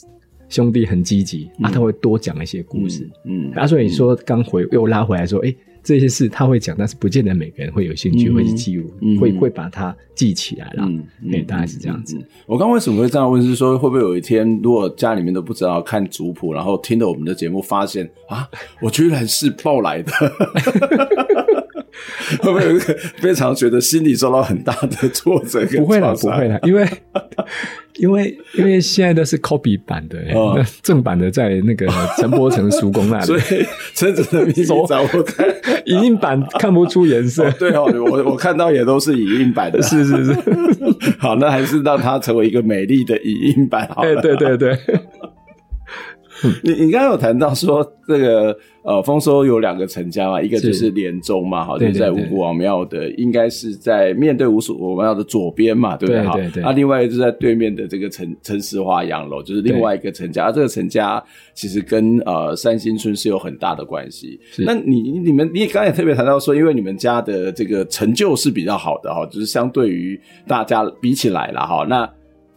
[0.50, 12.18] 兄弟很积极，嗯、啊，他会多讲一些故事，嗯，啊，所以说刚回又拉回来说，哎、欸，这些事他会讲，但是不见得每个人会有兴趣，嗯、会去记录，嗯、会会把它记起来了，嗯，嗯大概是这样子。
[12.46, 13.42] 我刚为什么会这样问？
[13.42, 18.50] 是说会不会有一天，如果家里面都不知道看族谱，然后听了我们的节目，发现啊，
[18.82, 20.12] 我居然是抱来的。
[22.42, 25.66] 会不会有一个非常觉得心里受到很大的挫折？
[25.78, 26.88] 不会啦，不会啦，因为
[27.96, 33.42] 因为因为现在都是 copy 版的，哦、 正版的在那个陈柏成叔公那里， 所以
[33.94, 35.46] 陈子的秘密找我看
[35.86, 37.46] 影印版看不出颜色。
[37.46, 40.34] 哦对哦，我我看到也都是影印版的，是是是。
[41.18, 44.22] 好，那还是让它成为一个美丽的影印版好了。
[44.22, 44.80] 对对对对。
[46.64, 56.24] 你你刚刚有谈到说这个呃丰收有两个陈家嘛，一个就是连宗嘛，好，就是在五谷王庙的，应该是在面对五谷王庙的左边嘛，对不对？
[56.24, 56.64] 对对对。
[56.64, 60.46] 那另外一个就是在对面的这个陈陈石华洋楼，就是另外一个陈家。
[60.46, 61.22] 啊，这个陈家
[61.54, 64.40] 其实跟呃三星村是有很大的关系。
[64.60, 72.10] 那你你们你刚才也特别谈到说，因为你们家的这个成就是比较好的哈，就是相对于大家比起来了哈，那。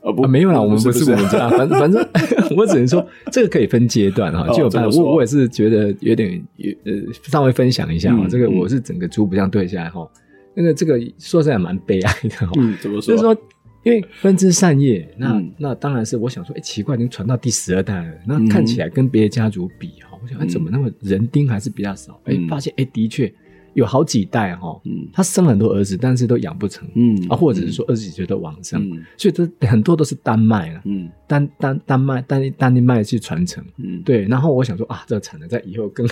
[0.03, 2.05] 哦不，没有啦，我们不是我们家，反正反正
[2.57, 4.97] 我只能说这个可以分阶段哈，就有办法。
[4.99, 6.43] 我我也是觉得有点
[6.85, 10.07] 呃，稍微分享一下哈，这个我是整个猪不像对下来哈，
[10.55, 12.51] 那个这个说实在蛮悲哀的哈。
[12.57, 13.15] 嗯，怎么说？
[13.15, 13.37] 就是说，
[13.85, 22.21] 因为分支散叶，那那当然是我想说，哎，奇怪，已经传到第十二代了，那看起来跟别的家族比哈，我想哎，怎么那么人丁还是比较少？
[22.25, 23.33] 哎，发现哎，的确。
[23.75, 36.07] 有好几代哈，嗯，他生很多儿子，但是都养不成，嗯啊，或者是说儿子觉得往生，嗯，所以这很多都是单脉了，嗯，单单单脉单单一脉去传承，嗯，对，然后我想说啊，这个产能在以后跟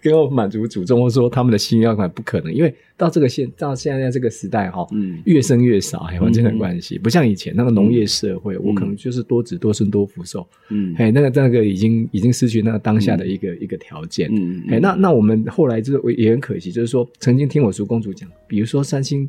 [0.00, 17.01] 跟我满足祖宗，或说他们的心愿，不可能，因为到这个现到现在这个时代哈，嗯，越生越少，还完全的关系，不像以前那个农业社会，我可能就是多子多孙多福寿，嗯，哎，那个那个已经已经失去那个当下的一个一个条件，嗯，哎，那那我们后来就是也很可惜，就是说。
[17.18, 19.28] 曾经听我叔公主讲，比如说三星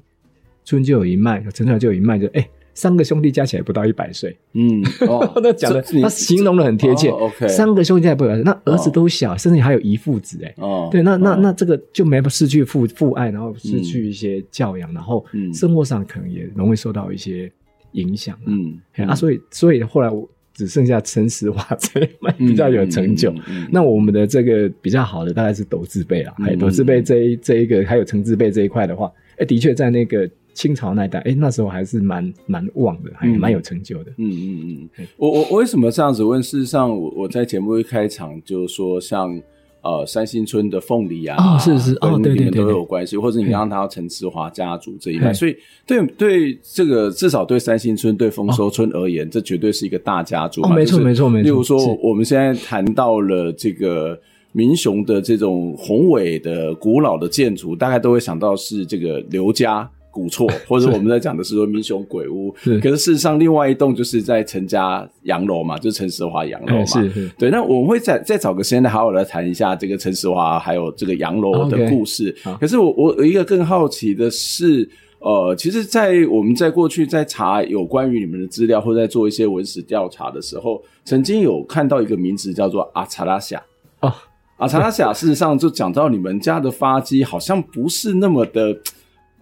[0.64, 4.36] 村就有一脉，陈出来就有一脉，就哎，三个兄弟加起来不到一百岁。
[4.54, 7.10] 嗯， 哦，那讲的他形容的很贴切。
[7.10, 10.40] OK，三个兄弟加起来不到，那儿子都小，甚至还有遗父子。
[10.44, 17.52] 哎，哦，对，那那那这个就没失去父父爱，然后失去一些教养，然后生活上可能也容易受到一些
[17.92, 18.38] 影响。
[18.46, 20.30] 嗯，啊，所以所以后来我。
[20.54, 23.34] 只剩下陈石化这一脉比较有成就，
[23.72, 34.12] 那我们的这个比较好的大概是斗字辈啊，还有斗字辈这一这一个，还有成字辈这一块的话，哎，的确在那个清朝那一代，哎，那时候还是蛮蛮旺的，还蛮有成就的。
[34.18, 36.42] 嗯嗯嗯，嗯我我我为什么这样子问？
[36.42, 39.42] 事实上，我我在节目一开场就说像。
[39.84, 45.54] 呃，三星村的凤梨啊，哦，是是，哦，对对对，都有关系，或者你刚刚谈到陈池华家族这一块，所以
[45.86, 51.44] 对对这个至少对三星村、对丰收村而言，这绝对是一个大家族嘛，没错没错没错。
[51.44, 54.18] 例如说，我们现在谈到了这个
[54.54, 59.90] 民雄的这种宏伟的古老的建筑，大概都会想到是这个刘家。
[60.14, 67.50] 古厝，或者我们在讲的是说民雄鬼屋，可是事实上另外一栋就是在陈家洋楼嘛，就是陈石华洋楼嘛，是是对。
[67.50, 72.32] 那我们会再再找个时间来好好来谈一下这个陈石华还有这个洋楼的故事。
[72.44, 74.88] Okay, 可是我我一个更好奇的是，
[75.18, 83.60] 呃，其实，在我们在过去在查有关于你们的资料，或者在做一些文史调查的时候，曾经有看到一个名字叫做阿查拉夏
[84.00, 84.16] 啊，
[84.58, 88.78] 阿查拉夏，事实上就讲到你们家的发迹好像不是那么的。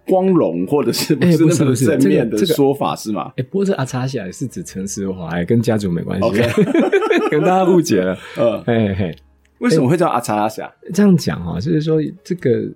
[0.04, 3.32] 光荣，或者是不是那么正面的说法是吗？
[3.36, 6.42] 哎，不过这阿查夏是指陈思华，跟家族没关系，
[7.30, 8.18] 跟大家误解了。
[8.36, 9.16] 嗯，嘿嘿，
[9.58, 10.70] 为什么会叫阿查夏？
[10.92, 12.68] 这样讲哈，就是说这个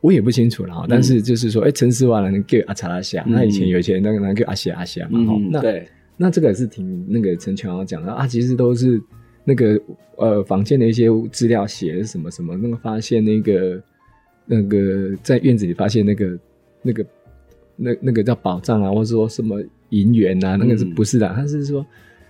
[0.00, 0.86] 我也不清楚了哈。
[0.88, 5.18] 但是就是说，哎，陈时华能叫阿查夏，那以前有些人那个能叫阿夏阿夏嘛。
[5.50, 9.02] 那对，那这个也是挺那个陈全豪讲的啊，其实都是
[9.44, 9.80] 那个
[10.16, 13.82] 呃坊间的一些资料写的什么什么，那个发现那个。
[14.46, 16.38] 那个在院子里发现那个
[16.82, 17.06] 那个
[17.74, 21.28] 那那个叫宝藏啊，或者说什么银元啊，那个是不是的？
[21.34, 21.84] 他、嗯、是说，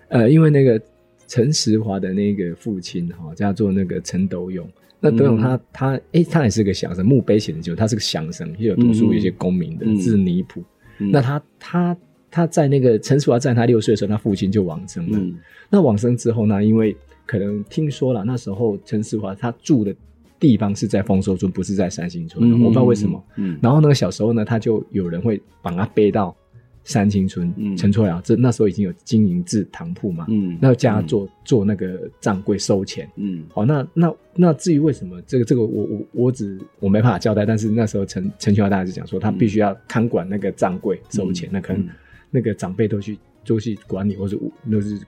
[0.09, 0.81] 呃，因为那个
[1.29, 4.67] 陈时华的那个父亲哈、哦，叫做那个陈斗勇。
[4.99, 10.65] 那斗勇他、嗯、他哎、欸，他也是个响声，墓碑写的就他是个响声，也有读书一些功名的字泥谱。
[10.99, 11.97] 那他他
[12.31, 15.19] 他在那个陈时华在他六岁的时候，他父亲就往生了。
[15.19, 15.37] 嗯、
[15.69, 16.97] 那往生之后呢，因为
[17.27, 19.95] 可能听说了，那时候陈时华他住的。
[20.39, 22.51] 地方是在丰收村，不是在三星村。
[22.51, 23.23] 嗯、我不知道为什么。
[23.37, 26.37] 嗯，然后那个小时候呢，他就有人会把他背到
[26.85, 27.53] 三星村。
[27.57, 30.27] 嗯，陈错了，这那时候已经有经营制糖铺嘛。
[30.29, 33.09] 嗯，那叫他做、嗯、做那个账柜收钱。
[33.17, 41.89] 嗯，好，那那那至于为什么这个这个我我我只我没办法交代，但是那时候陈陈清华大师就讲说，他必须要看管那个账柜收钱，嗯、那可能
[42.31, 44.39] 那个长辈都去都去管理，或者
[44.71, 45.01] 都是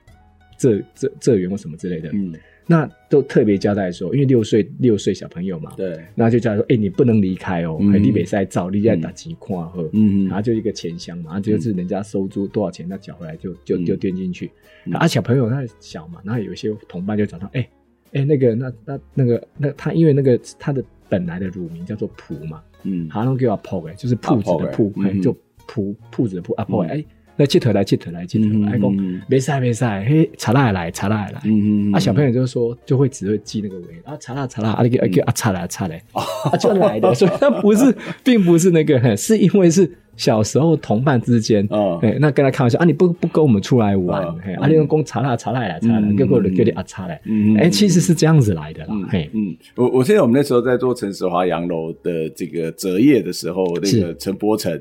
[0.59, 2.11] 这这这员或什么之类的。
[2.13, 2.35] 嗯。
[2.71, 14.51] 那都特别交代说，因为六岁六岁小朋友嘛，对，那就交代说，哎、欸，你不能离开哦，还得比赛照，你在打几块喝，嗯，然后就一个钱箱嘛，然后就是人家收租多少钱，他缴回来就就就丢进去，
[14.85, 17.69] 嗯、啊，小朋友他小嘛，然后有一些同伴就找他，哎、欸，哎、
[18.19, 24.93] 欸，那个那那那个那他因为那个他的本来的乳名叫做蒲嘛，嗯，好像叫阿婆哎，就是铺子的铺，
[25.23, 25.35] 就
[25.65, 27.03] 铺铺子的铺阿婆哎。
[27.39, 28.91] 来接头来接头来接头，来讲
[29.29, 54.77] 没事没事，嘿查拉来查拉来，嗯嗯，啊小朋友就说就会只会记那个尾啊查拉查拉啊那个啊查来查来，啊 就来的，所以他不是，并不是那个，是因为是小时候同伴之间，哦，那跟他开玩笑啊，你不不跟我们出来玩，嘿，啊你用公查拉查拉来查来，结果叫你啊查来，嗯哎其实是这样子来的啦，嘿，嗯，我我记得我们那时候在做陈时华洋楼的这个择业的时候，那个陈伯成。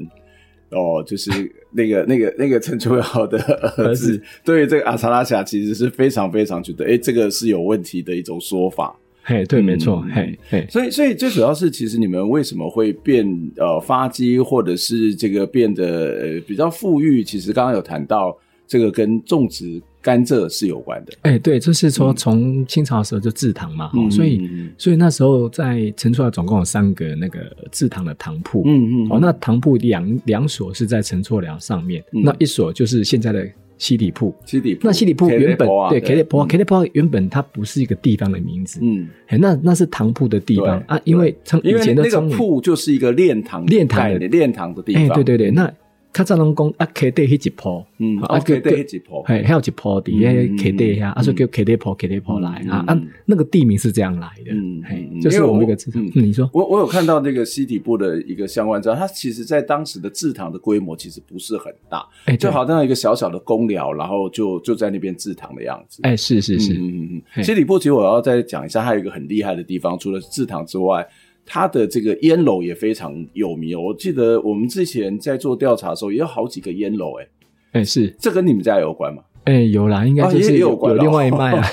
[0.70, 1.30] 哦，就是
[1.70, 3.38] 那个、那个、那个陈秋瑶的
[3.76, 8.96] 儿子，对这个阿查拉夏其实是非常非常觉得，哎，这个是有问题的一种说法。
[9.22, 15.84] 嘿，对，没错，嘿，嘿，所以，所以最主要是，其实你们为什么会变呃发迹，或者是这个变得
[16.22, 17.22] 呃比较富裕？
[17.22, 19.80] 其实刚刚有谈到这个跟种植。
[20.00, 27.40] 甘蔗是有关的，哎、欸，对，就是说从清朝的时候就制糖嘛，嗯、所以所以那时候在陈厝寮总共有三个那个
[27.72, 33.46] 制糖的糖铺，嗯嗯，哦，那糖铺两两所是在陈厝寮上面，嗯、那一所就是现在的
[33.76, 40.82] 西里铺，西里铺，那西里铺原本对 K 里铺 K 里铺原本它不是一个地方的名字，嗯，哎，那那是糖铺的地方。
[40.86, 45.72] 啊，因为从以前的那个铺就是一个炼糖炼糖的炼糖的地方，哎、欸，对对对，那。
[46.18, 71.06] 较早拢讲啊，K 地迄一铺，嗯，啊，K 地迄一铺，嘿，还有一铺底诶，K 地下，啊，所以叫 K 地铺，K 地铺来啊，啊，那个地名是这样来的，嗯，嘿，就是我们一个字，嗯，你说，我我有看到那个西底部的一个相关资料，它其实在当时的制糖的规模其实不是很大，哎，就好像一个小小的工寮，然后就就在那边制糖的样子，哎，是是是，嗯嗯嗯，西底部其实我要再讲一下，它有一个很厉害的地方，除了制糖之外。
[71.48, 77.26] 它的这个烟楼也非常有名，我记得我们之前在做调查的时候，也有好几个烟楼，哎，
[77.72, 79.22] 哎，是这跟你们家有关吗？
[79.44, 81.66] 哎，有啦，应该就是有有另外一脉啊，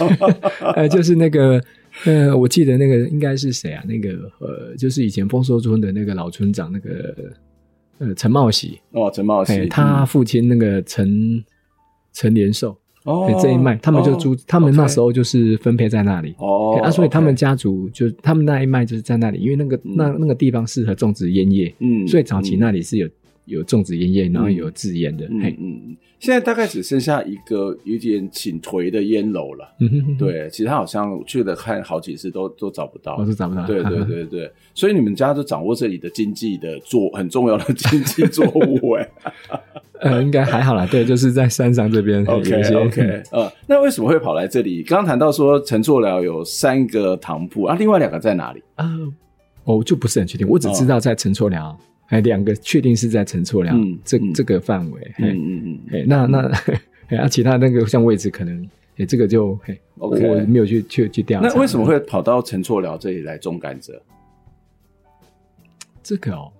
[0.75, 1.61] 呃， 就是那个，
[2.05, 3.83] 呃，我记得那个应该是谁啊？
[3.85, 7.13] 那个呃，就是以前丰收村的那个老村长，那个
[7.97, 11.43] 呃陈茂喜哦，陈茂喜，他父亲那个陈
[12.13, 12.77] 陈连寿。
[13.05, 16.35] 哦，这一脉，他们就租，他们那时候就是分配在那里。
[16.39, 23.07] 哦，啊，所以他们家族就他们那一脉就是在那里，因为那个那那个地方适合种植烟叶，嗯，所以早期那里是有
[23.45, 25.25] 有种植烟叶，然后有制烟的。
[25.29, 29.75] 嗯，嗯，现在大概只剩下一个有点倾颓的烟楼了。
[29.79, 33.65] 嗯哼，对，其实他好像去了看好几次都都找不到，都找不到。
[33.65, 39.09] 对对 对对，所以你们家都掌握这里的经济的作很重要的经济作物 哎。
[40.01, 42.23] 呃，应该还好啦，对，就是在山上这边。
[42.25, 44.83] OK OK，呃，那为什么会跑来这里？
[44.83, 48.85] 刚刚谈到说陈厝寮有三个糖铺啊，另外两个在哪里啊？
[49.63, 51.75] 我就不是很确定，我只知道在陈厝寮，
[52.07, 55.13] 哎，两个确定是在陈厝寮这这个范围。
[55.19, 56.51] 嗯嗯嗯，哎，那那
[57.09, 61.47] 哎，啊，其他那个像位置可能，哎，这个就嘿，OK，我没有去去去调查。
[61.47, 63.93] 那为什么会跑到陈厝寮这里来种甘蔗？
[66.03, 66.51] 这个哦。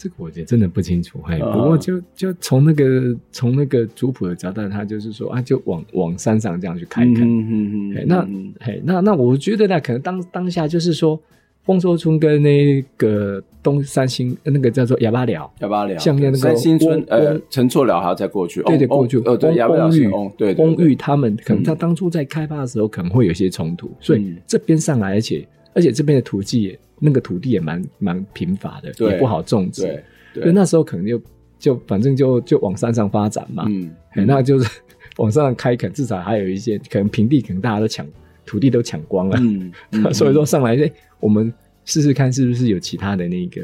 [0.00, 11.20] 这个我觉得真的不清楚，嘿，不过就就从那个从那个族谱的交代，他就是说啊，就往往山上这样去开垦，嗯嗯嗯，那嘿，那那我觉得呢，可能当当下就是说，
[11.68, 29.82] 丰收村跟那个东三星那个叫做哑巴寮，哑巴寮，像那个三星村呃陈厝寮还要再过去，对对过去，呃对哑巴寮是翁，对翁玉他们可能他当初在开发的时候可能会有些冲突，所以这边上来，而且而且这边的土地也那个土地也蛮蛮贫乏的，也不好种植，
[30.32, 31.20] 对，所以那时候可能就
[31.58, 33.90] 就反正就就往山上发展嘛，嗯，
[34.26, 34.80] 那就是
[35.18, 38.06] 往上开垦，至少还有一些可能平地可能大家都抢。
[38.50, 40.08] 土地都抢光了，嗯，嗯。
[40.14, 40.90] 所以说上来，哎，
[41.20, 41.52] 我们
[41.84, 43.62] 试试看是不是有其他的那个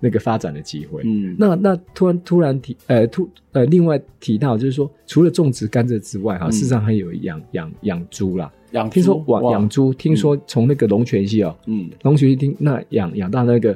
[0.00, 1.02] 那个发展的机会。
[1.04, 8.52] 嗯，那那突然突然提，呃，突呃，另外提到就是说，除了种植甘蔗之外，哈、嗯，事实上还有养养养猪啦。
[8.72, 13.72] 养猪，听说养养猪，听说从那个龙泉溪哦，嗯，龙泉溪听那养养到那个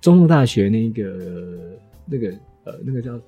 [0.00, 1.72] 中正大学那个
[2.06, 2.28] 那个
[2.64, 3.18] 呃那个叫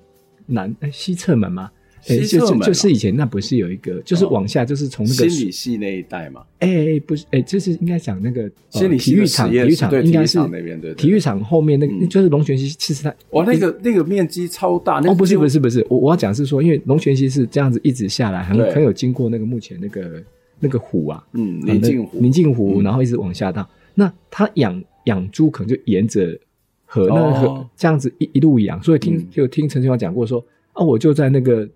[0.45, 1.71] 南哎西侧门吗？
[2.05, 6.41] 欸、就就就是以前那不是有一个，就是往下就是从那个心理系那一带嘛？
[6.59, 14.95] 哎、欸，不是，哎、欸，就是应该讲那个心理体育场，体育场应该是那边的体育场后面那就是龙泉溪，其实它哇，那个那个面积超大。
[14.95, 20.23] 那个、哦，不是不是不是，我我要讲是说，因为龙泉溪是这样子一直下来，很很有经过那个目前那个
[20.59, 23.61] 那个湖啊，嗯，宁静湖，宁静湖，然后一直往下到。
[23.63, 26.39] 嗯、那他养养猪可能就沿着
[26.85, 30.43] 河，那个河、哦、这样子一一路养，所以听、嗯、就听陈清华讲过说
[30.73, 31.67] 啊，我就在那个。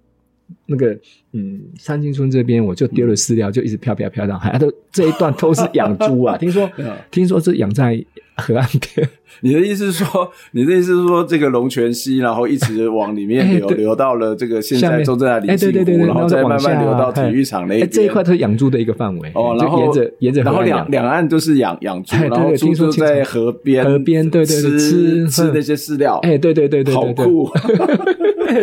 [0.65, 0.99] 那个
[1.33, 6.35] 嗯，三清村这边我就丢了饲料，嗯、就一直飘飘飘到海，都 这一段都是养猪啊。
[6.39, 6.69] 听说，
[7.09, 8.03] 听说是养在
[8.35, 9.07] 河岸边。
[9.39, 17.81] 你的意思是说，你的意思是说，这个龙泉溪，然后一直往里面流，欸、流到了这个现在中正大林溪湖，然后再慢慢流到体育场那边。
[17.81, 19.31] 欸、这一块都是养猪的一个范围。
[19.33, 26.17] 哦，然后沿着沿着，然后两两岸都是养养猪，然后猪就在河边河边，对对对，吃吃那些饲料。
[26.23, 27.49] 哎，对对对对，好酷。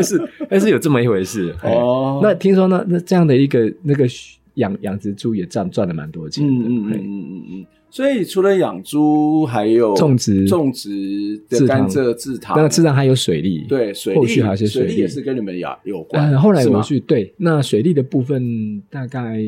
[0.02, 2.20] 是，但是有这么一回事哦。
[2.22, 4.06] 那听说呢，那这样的一个那个
[4.54, 6.46] 养养殖猪也赚赚了蛮多钱。
[6.46, 7.66] 嗯嗯嗯嗯嗯。
[7.90, 13.64] 所以除了养猪，还有种植种植的甘蔗制糖，那制糖还有水利。
[13.68, 16.36] 对，水利还有些水利也是跟你们有有关。
[16.38, 19.42] 后来我去对那水利的部分，大概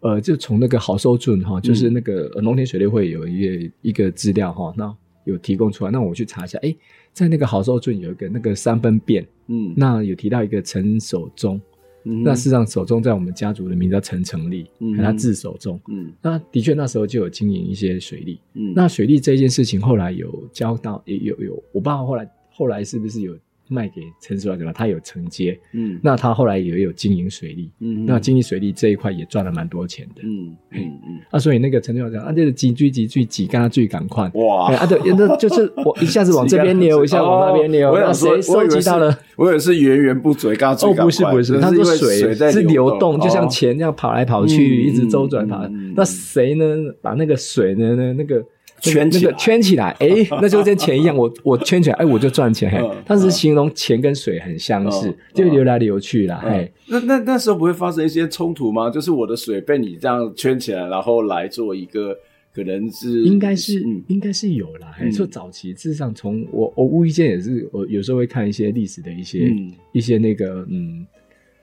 [0.00, 4.94] 呃，就从那个好收准哈，就是那个农田水利会有一个一个资料哈，那
[5.24, 6.74] 有提供出来，那我去查一下，哎。
[7.14, 11.60] 在那个好收准有一个那个三分辩，嗯，那有提到一个陈守忠，
[12.04, 23.36] 嗯，那事实上守忠在我们家族的名字叫陈成立，嗯，他字守忠，嗯，那的确那时候就有经营一些水利，嗯，那水利这件事情后来有交到，也有有，我不知道后来后来是不是有。
[23.72, 24.72] 卖给陈叔了对吧？
[24.72, 31.18] 他有承接，嗯，那他后来也有经营水利，嗯，那经营水利这一块也赚了蛮多钱的，嗯嗯嗯。
[31.30, 34.72] 啊，所以那个陈叔讲啊，就是挤追挤追挤，跟他最赶快，哇！
[34.74, 39.16] 啊，对，那就是我 一下子往这边流，一下往那边流，那谁收集到了？
[39.36, 45.66] 我以为是源源不绝，刚刚哦，不是不是，他说水是流动，就像钱这样跑来跑去，一直周转跑。
[45.96, 46.64] 那谁呢？
[47.00, 47.94] 把那个水呢？
[47.96, 48.44] 那那个。
[48.82, 50.08] 圈那个圈起来， 哎，
[50.40, 52.68] 那就跟钱一样，我我圈起来，哎，我就赚钱。
[52.70, 56.40] 嘿，当时形容钱跟水很相似，就流来流去啦。
[56.42, 58.90] 嘿，那那那时候不会发生一些冲突吗？
[58.90, 62.16] 就是我的水被你这样圈起来，然后来做一个，
[62.52, 64.92] 可能是应该是应该是有啦。
[64.98, 69.48] 嘿，说早期事实上，从我我无意间也是，我有时候会看一些历史的一些
[69.92, 71.06] 一些那个嗯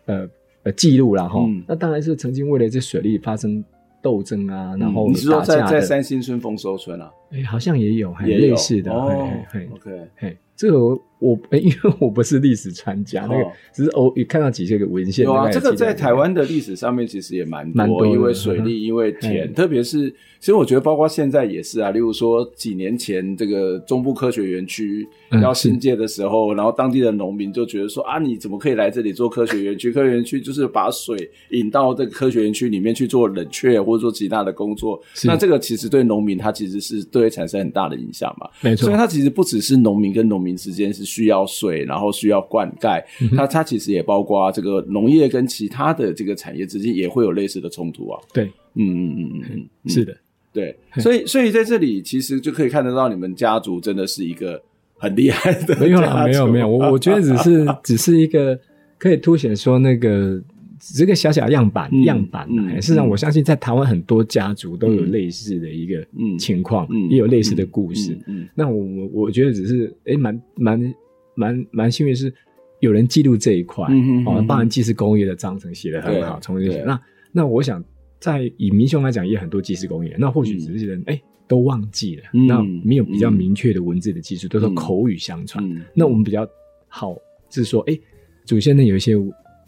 [0.05, 0.29] 呃
[0.63, 1.45] 呃记录啦哈。
[1.67, 3.61] 那当然是曾经为了这水利发生。
[4.01, 7.11] 斗争啊，然后你是说在在三星村丰收村啊？
[7.31, 8.91] 哎，好像也有，很类似的。
[8.93, 9.29] 哦
[9.73, 10.77] ，OK，嘿，这个
[11.19, 15.25] 我我 因为我不是历史专家，那个只是偶也看到几些个文献。
[15.25, 20.09] 有啊，这个在台湾的历史上面其实也蛮蛮多，因为水利，因为田，特别是
[20.39, 21.91] 其实我觉得包括现在也是啊。
[21.91, 25.07] 例如说几年前这个中部科学园区
[25.41, 29.91] 要新建的时候，然后当地的农民就觉得说啊，你怎么可以来这里做科学园区？
[29.91, 34.99] 科学园区就是把水引到这个科学园区里面去做冷却或者做其他的工作。
[35.25, 38.85] 那这个其实对农民他其实是对产生很大的影响嘛，没错。
[38.85, 48.19] 所以它其实不只是农民跟农民之间是需要水，然后需要灌溉，嗯、它它其实也包括这个农业跟其他的这个产业之间也会有类似的冲突啊。
[48.33, 48.45] 对，
[48.75, 50.15] 嗯嗯嗯嗯嗯，是的，
[50.53, 50.75] 对。
[50.99, 54.61] 所以所以在这里其实就可以看得到，你们家族真的是一个
[54.97, 55.75] 很厉害的。
[55.79, 58.59] 没有啦，没有没有，我我觉得只是 只是一个
[58.97, 60.41] 可以凸显说那个。
[60.79, 62.47] 只是个小小样板，样板。
[62.81, 66.05] 事实上，我相信在台湾很多家族都有类似的一个
[66.37, 68.17] 情况，也有类似的故事。
[68.55, 70.95] 那我我我觉得只是，诶，蛮蛮
[71.35, 72.33] 蛮蛮幸运是
[72.79, 73.85] 有人记录这一块。
[74.25, 76.81] 哦，当然，纪实工业的章程写得很好，从这些。
[76.83, 77.01] 那
[77.31, 77.83] 那我想，
[78.19, 80.15] 在以民雄来讲，也很多祭祀工业。
[80.17, 85.63] 那或许只是人诶都忘记了，那没有比较明确的文字的记述，都是口语相传。
[85.93, 86.47] 那我们比较
[86.87, 87.15] 好
[87.49, 87.99] 是说，诶，
[88.45, 89.17] 祖先呢有一些。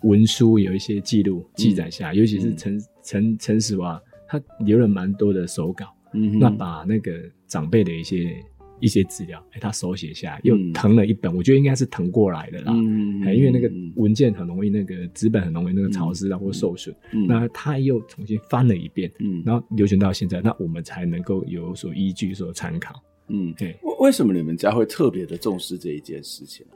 [0.04, 7.14] 文书有一些记录记载下，尤其是陈陈陈史娃，他留了蛮多的手稿，嗯，那把那个
[7.48, 8.36] 长辈的一些
[8.80, 16.96] 一些资料，哎，他手写下来，又腾了一本，我觉得应该是腾过来的啦，嗯，因为那个文件很容易那个纸本很容易那个潮湿啊或受损，
[17.28, 23.78] 那他又重新翻了一遍，嗯，然后流传到现在，那我们才能够有所依据、所参考，嗯，对。
[23.84, 26.76] 为为什么你们家会特别的重视这一件事情呢？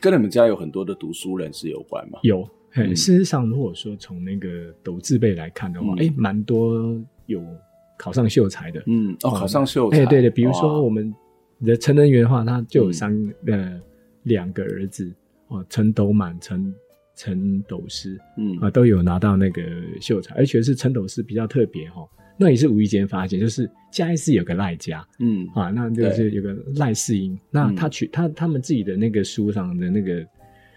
[0.00, 2.18] 跟你们家有很多的读书人是有关吗？
[2.22, 2.48] 有。
[2.78, 6.94] 嗯、事实上，如果说从那个斗字辈来看的话，哎、嗯，蛮多
[7.24, 7.42] 有
[7.96, 8.82] 考上秀才的。
[8.86, 10.02] 嗯，哦，考上秀才。
[10.02, 11.10] 哎，对对，比如说我们
[11.64, 13.80] 的陈仁元的话，他就有三、嗯、呃
[14.24, 15.10] 两个儿子
[15.48, 16.74] 哦，陈斗满、陈
[17.14, 19.62] 陈斗师，嗯啊，都有拿到那个
[19.98, 22.06] 秀才，而且是陈斗师比较特别哈，
[22.36, 30.26] 那也是无意间发现，就是嘉义市有个赖家，嗯啊，那就是有个赖世英，那他取他他们自己的那个书上的那个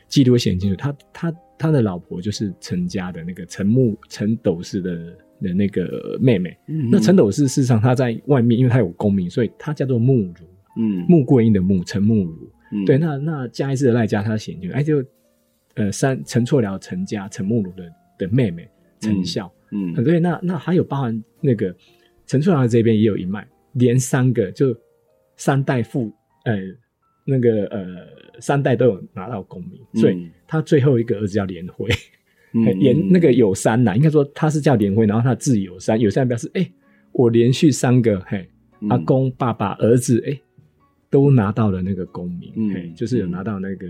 [0.07, 1.36] 记录写很清楚，他他。
[1.62, 4.95] 他的老婆就是陈家的那个陈木陈斗士的
[5.41, 6.57] 的那个妹妹。
[6.68, 10.47] 嗯、那陈斗士事实上他在外面，因为他有功名，所以他叫做穆如。
[10.78, 12.49] 嗯，穆桂英的穆，陈穆如。
[12.72, 15.03] 嗯，对，那那嘉义市的赖家他显就哎就
[15.76, 18.66] 呃三陈错了陈家陈穆如的的妹妹
[19.01, 19.51] 陈孝。
[19.72, 21.76] 嗯，很对，那那还有包含那个
[22.26, 24.76] 陈春兰这边也有一脉，连三个就
[25.36, 26.11] 三代父
[26.45, 26.55] 呃
[27.26, 28.20] 那个呃。
[28.41, 31.89] 三代都有拿到功名，嗯、所以他最后一个儿子叫连辉，
[32.53, 36.72] 连、嗯、 那个有三呐，应该说他是叫连辉，然后他字有三，有三表示哎、欸，
[37.11, 38.49] 我连续三个嘿，
[38.88, 40.41] 阿公、爸爸、儿子哎、欸，
[41.09, 43.88] 都拿到了那个功名，嗯、嘿，就是有拿到那个，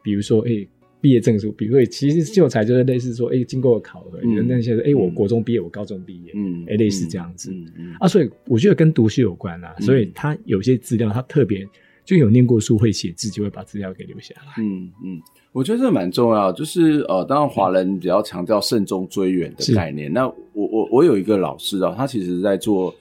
[0.00, 0.64] 比如说哎，
[1.02, 11.68] 毕、欸、业证书，比如说其实秀才就是类似说哎、欸，经过考核，嗯、那些哎、欸，我国中毕业，我高中毕业，嗯，哎、欸，类似这样子，嗯嗯、啊，所以我觉得跟读书有关啦，嗯、所以他有些资料他特别。
[12.04, 14.60] 就有念过书会写字，就会把资料给留下来。
[14.60, 15.22] 嗯嗯，
[15.52, 20.12] 我觉得这蛮重要，就是呃，当然华人比较强调慎终追远的概念。
[20.12, 22.92] 那我我我有一个老师啊，他其实在做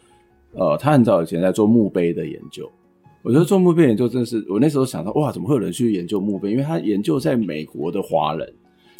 [0.53, 2.71] 呃，他很早以前在做墓碑的研究。
[3.23, 6.51] 我觉得做墓碑研究真的是，我那时候想到哇，怎么会有人去研究墓碑？
[6.51, 8.53] 因为他研究在美国的华人，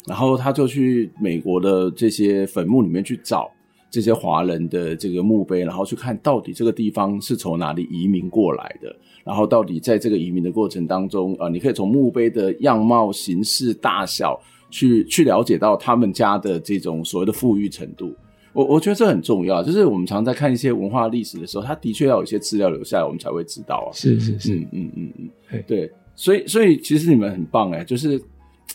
[0.06, 3.50] 然后他就去美国的这些坟墓里面去找。
[3.90, 18.14] 这些华人的这个墓碑，然后去看到底这个地方是从哪里移民过来的，然后到底在这个移民的过程当中，啊、呃，你可以从墓碑的样貌、形式、大小去去了解到他们家的这种所谓的富裕程度。
[18.52, 23.92] 我我觉得这很重要，就是我们常常在看一些文化历史的时候，它的确要有一些资料留下来，我们才会知道啊。
[23.92, 25.12] 是是是，嗯嗯嗯
[25.50, 28.20] 嗯，对，所以所以其实你们很棒哎，就是。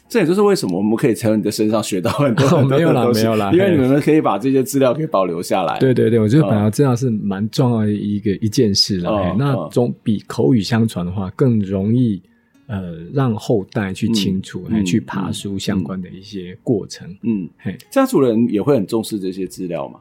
[0.09, 2.45] 这也就是为什么我们可以从你的身上学到很多。
[2.63, 5.77] 没有啦，没有啦， 因为你们可以把这些资料给保留下来。
[5.79, 9.11] 对对对，我觉得本来资料是蛮重要的一个一件事啦。
[9.11, 12.21] 哦、那总比口语相传的话更容易，
[12.67, 17.09] 呃，让后代去清楚，去爬书相关的一些过程。
[17.23, 19.99] 嗯，嘿，家族人也会很重视这些资料吗？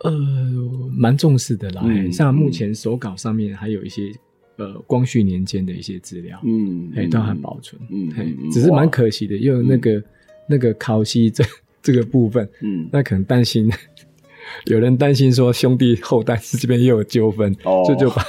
[0.00, 0.12] 呃，
[0.94, 1.82] 蛮重视的啦。
[1.84, 4.12] 嗯、像目前手稿上面还有一些。
[4.56, 8.12] 呃，光绪年间的一些资料，嗯，哎，都还保存，嗯，
[8.52, 10.04] 只是蛮可惜的，因为那个
[10.46, 11.42] 那个考西这
[11.82, 13.72] 这个部分，嗯，那可能担心
[14.68, 18.22] 有人担心说兄弟后代这边又有纠纷，哦，就就把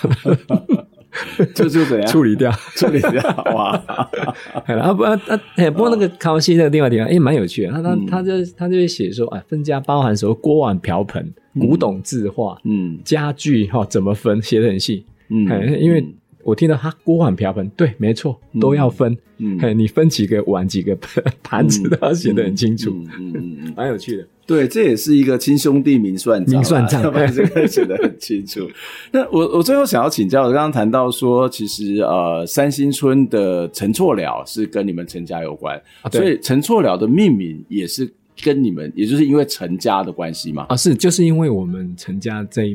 [1.53, 2.07] 就就怎样？
[2.07, 3.22] 处理掉， 处理掉，
[3.53, 3.72] 哇，
[4.66, 5.20] 啊不啊
[5.55, 15.05] 哎，不过那个康熙那个地方地方，哎，蛮有趣的，他他他就他就会写说，哎，分家包含什么锅碗瓢盆、古董字画，嗯，家具哈怎么分，写的很细。
[15.30, 15.47] 嗯，
[15.82, 16.05] 因为
[16.43, 19.18] 我听到他锅碗瓢盆，对，没错，都要分。
[19.38, 20.95] 嗯，你分几个碗，几个
[21.41, 22.91] 盘子，都要写的很清楚。
[23.20, 24.26] 嗯嗯，蛮有趣的。
[24.46, 28.70] 对，这也是一个亲兄弟明算账，明算账， 把这个写得很清楚。
[29.12, 35.82] 那我我最后想要请教，刚刚谈到说，其实呃，三星村的陈错寮是跟你们陈家有关，
[36.12, 40.66] 所以陈错寮的命名也是跟你们，也就是因为陈家的关系嘛？
[40.70, 42.68] 啊，是，就是因为我们陈家在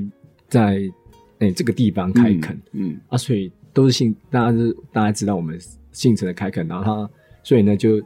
[0.49, 0.81] 在。
[1.41, 5.57] 诶、欸，这个地方开垦，嗯，嗯啊，所以都是姓，大家是大家知道我们
[5.93, 7.11] 姓陈的开垦，然后他，
[7.45, 8.03] 所以呢就，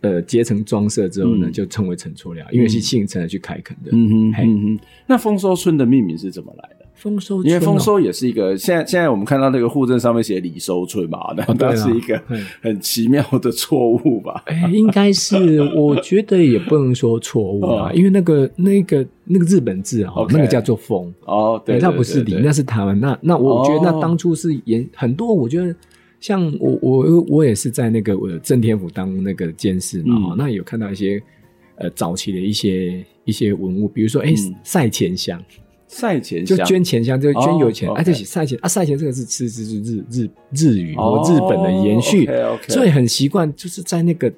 [0.00, 3.90] 呃，结成庄社之后呢，嗯、就称为陈厝寮，因为是姓陈的去开垦的。
[3.92, 4.78] 嗯哼，嗯哼。
[5.06, 6.86] 那丰收村的命名是怎么来的？
[6.94, 12.18] 丰收，因为丰收也是一个，现在现在我们看到那个户政上面写李收村嘛，那那是一个
[12.62, 14.42] 很奇妙的错误吧？
[14.46, 22.98] 哎，应该是，我觉得也不能说错误啊， 因为那个那个那个日本字啊，那个叫做丰哦，对，那不是李，那是他们。
[22.98, 25.76] 那那我觉得那当初是也很多，我觉得
[26.26, 31.22] 像我我我也是在那个我正天府当那个监事嘛，那有看到一些
[31.76, 35.40] 呃早期的一些一些文物，比如说哎赛前箱。
[35.86, 42.28] 赛前就捐钱箱，就捐油钱，哎，对，赛前啊，赛前这个是是是日日日语或日本的延续，
[42.66, 44.30] 所以很习惯，就是在那个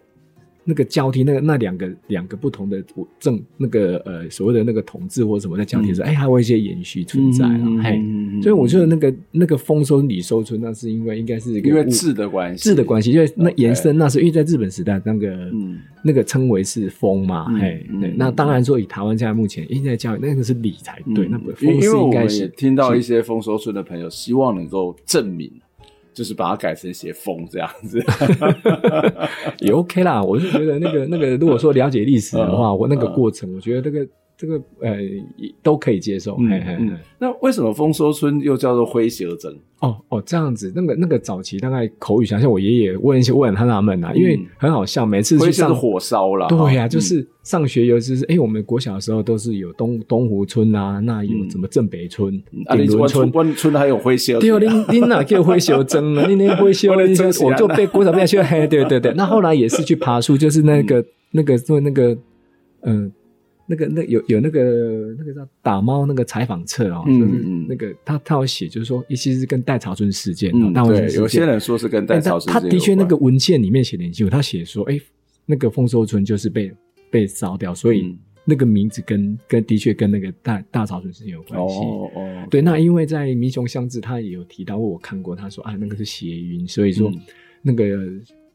[0.69, 2.85] 那个交替，那个那两个两个不同的
[3.19, 25.51] 政那个呃所谓的那个统治或什么在交替的时候，哎、嗯，还有一些延续存在了，嘿、嗯，所以我觉得那个那个丰收李收春，那是因为应该是一个因为字的关系，字的关系，因为那延伸那是因为在日本时代那个、嗯、那个称为是丰嘛，嘿、那当然说以台湾现在目前现在教育那个是李才对，嗯、那不丰是应该是听到一些丰收村的朋友希望能够证明。
[26.19, 28.05] 就是把它改成写风这样子，
[29.63, 30.21] 也 OK 啦。
[30.21, 34.05] 我是觉得那个那个，如果说了解历史的话，我那个过程，我觉得这个
[34.39, 34.97] 这个呃
[35.63, 36.37] 都可以接受。
[36.39, 36.99] 嗯嗯。
[37.19, 39.55] 那为什么丰收村又叫做灰熊蒸？
[39.81, 52.33] 哦哦，这样子，那个那个早期大概口语想像我爷爷问一些问他纳闷啊，因为很好笑，每次去上火烧了，对呀，就是上学尤其是哎，我们国小的时候都是有东东湖村啊，那有什么镇北村、
[52.73, 56.27] 顶仑村，温村还有灰熊，对哦，您您哪叫灰熊蒸了？
[56.27, 56.93] 您那灰熊，
[57.45, 62.19] 我就被国小变学嘿，对对对，那后来也是去爬树，就是那个那个做那个
[62.83, 63.13] 嗯。
[63.71, 70.51] 那个那有有那个那个叫打猫那个采访册哦，就是那个他他有写，就是说，其实是跟戴潮春事件。
[70.55, 72.51] 嗯，对，有些人说是跟戴潮春。
[72.51, 74.99] 他的确那个文献里面写的很清楚，他写说，哎，
[75.45, 76.73] 那个丰收村就是被
[77.11, 78.17] 被烧掉，所以
[78.47, 81.77] 那个名字跟跟的确跟那个大大潮春事件有关系。
[81.77, 87.13] 哦哦，对，那因为在民雄乡志他也有提到过，我看过，他说啊，那个是谐音，所以说
[87.61, 87.85] 那个。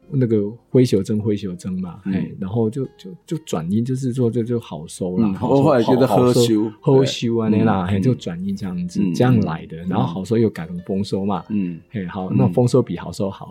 [0.09, 13.49] 那个灰袖珍灰袖珍嘛，哎，然后就就就转音，就是说就就好收啦，后后来觉得好收，好收啊那啦，嘿就转音这样子，这样来的，然后好收又改成丰收嘛，嗯，嘿，好，那丰收比好收好，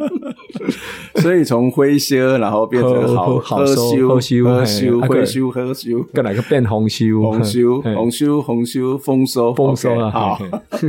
[1.22, 10.38] 所以从灰修然后变成好好修，好修，好修，灰修，好修，跟哪个变红修、红修、红修、红修，丰收，丰收了，好，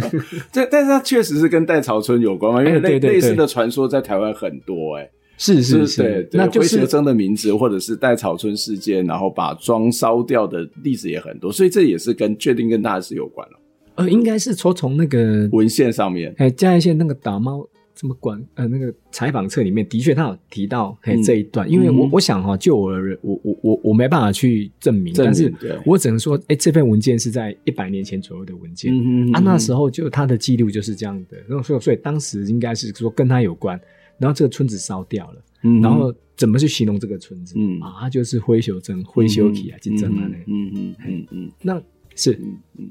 [0.53, 4.35] 这但是它确实是跟戴潮春有关嘛，因为类类似的传说在台湾。
[4.35, 13.61] 很多哎、欸，是是是，对，那就是灰熊蒸的名字，或者是戴草村事件，然后把庄烧掉的例子也很多，所以这也是跟确定跟大事有关了。
[13.95, 17.65] 呃，应该是说从那个文献上面，哎，嘉义县那个打猫
[18.05, 18.39] 怎么管？
[18.53, 33.81] 呃，那个采访册里面的确他有提到哎这一段，嗯、因为我、嗯、我想哈，就我的人，我我我我没办法去证明，证明但是我只能说，哎，这份文件是在一百年前左右的文件，嗯嗯嗯啊，那时候就他的记录就是这样的，然后所以所以当时应该是说跟他有关。
[34.19, 37.55] 然后这个村子烧掉了，嗯、然后怎么去形容这个村子？
[37.57, 37.81] 嗯。
[37.81, 40.45] 啊，它就是灰熊蒸，灰熊体啊，就蒸啊嘞。
[40.47, 41.83] 嗯嗯嗯嗯，那
[42.15, 42.33] 是。
[42.35, 42.91] 嗯嗯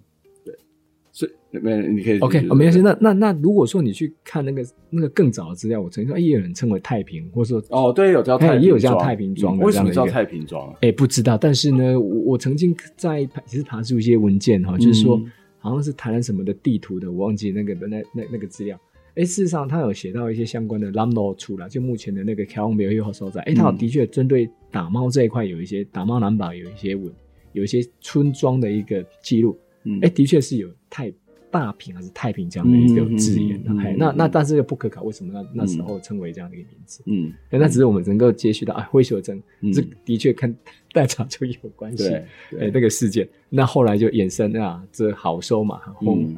[1.62, 2.82] 没你可以 OK，没关系。
[2.82, 10.74] 那那那如果说你去看那个那个更早的资料，我曾经说也有人称为太平，或者说哦对，有叫太平也有叫太平庄，为什么叫太平庄？
[10.82, 11.38] 哎，不知道。
[11.38, 15.22] 但是呢，我我曾经在其实爬出一些文件哈，就是说
[15.60, 18.80] 好像是台南什么的地图的，我忘记那个那那那个资料。
[19.16, 23.42] 哎，事实上，他有写到一些相关的 Lamno 出来，就目前的那个 Cal 没有有所在。
[23.42, 27.14] 哎，他的确针对打猫这一块有一些打猫南堡有一些文，
[27.52, 29.56] 有一些村庄的一个记录。
[29.84, 31.14] 嗯，哎，的确是有太
[31.54, 33.64] 大平还是太平这样的一个字眼
[33.96, 37.04] 那那但是又不可考，为什么那那时候称为这样的一个名字？
[37.06, 39.40] 嗯，那只是我们能够接续到啊，灰熊蒸，
[39.72, 40.54] 这的确跟
[40.92, 42.10] 代茶就有关系。
[42.50, 43.30] 对，那个事件。
[43.56, 45.80] 那后来就衍生啊，这好收嘛，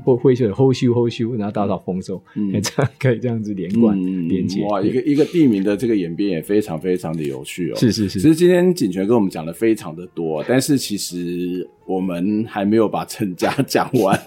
[0.03, 3.97] 灰熊的后修后修，然后到到丰收，嗯，这样可以这样子连贯
[4.27, 4.65] 连接。
[4.65, 7.75] 哇，一个一个地名的这个演变也非常非常的有趣哦。
[7.77, 8.19] 是是是。
[8.19, 14.19] 其实今天锦泉跟我们讲的非常的多，但是其实我们还没有把陈家讲完，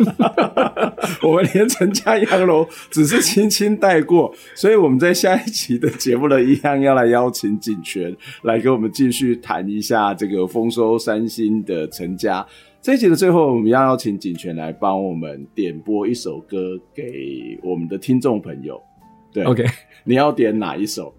[1.23, 12.47] 我们连陈家洋楼只是轻轻带过，所以我们在下一期的节目呢，一样要来邀请景泉来跟我们继续谈一下这个丰收三星的陈家。
[12.81, 18.81] 这一集的最后，我们要邀请景泉来帮我们点播一首歌给我们的听众朋友。
[19.33, 19.65] 对，OK，
[20.05, 21.13] 你要点哪一首？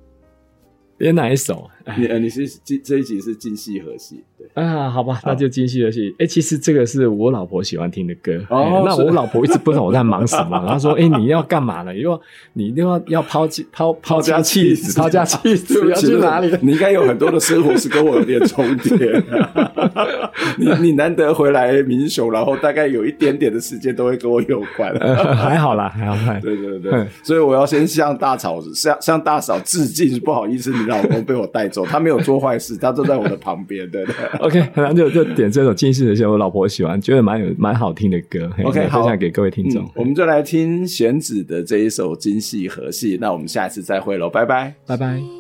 [0.98, 1.70] 点哪一首？
[1.98, 4.24] 你呃，你是这这一集是京戏和戏？
[4.38, 6.14] 对啊，好吧，那就京戏和戏。
[6.20, 8.34] 哎，其实这个是我老婆喜欢听的歌。
[8.50, 11.96] 哦，那我老婆一直不知道我在忙什么， 然后说：“哎，你要干嘛呢？
[11.96, 12.22] 又要
[12.54, 16.56] 你一定要要抛弃抛抛家弃子，抛家 弃子要去哪里？
[16.62, 19.24] 你应该有很多的生活是跟我有点重叠。
[20.58, 24.94] 你你难得回来民雄，然后大概有一点点的时间都会跟我有关。
[25.36, 26.40] 还好啦，还好。
[26.42, 34.16] 对对对，所以我要先向大嫂向向大嫂致敬，不好意思，你老公被我带走。”他没有做坏事，他坐在我的旁边，对对。
[34.40, 38.50] OK，然后就就点这首《近视的些》，我老婆喜欢，觉得蛮有蛮好听的歌。
[38.64, 39.90] OK，分享给各位听众。
[39.96, 43.18] 我们就来听弦子的这一首《今夕何夕》。
[43.22, 45.39] 那我们下一次再会喽，拜拜，拜拜。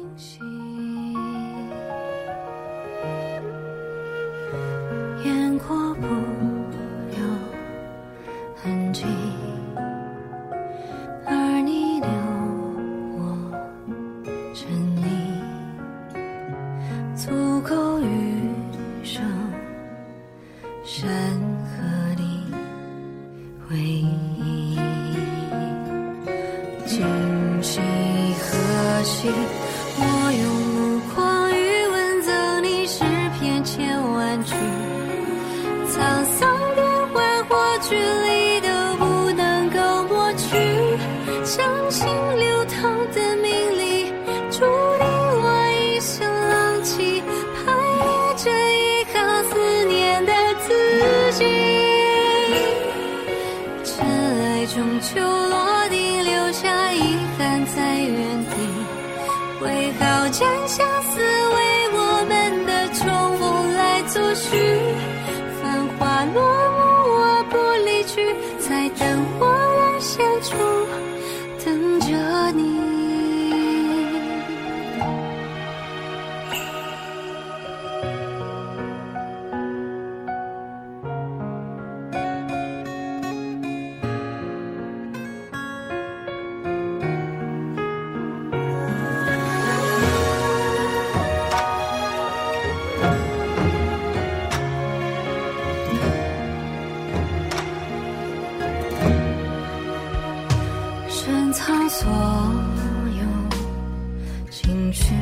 [104.91, 105.13] 去，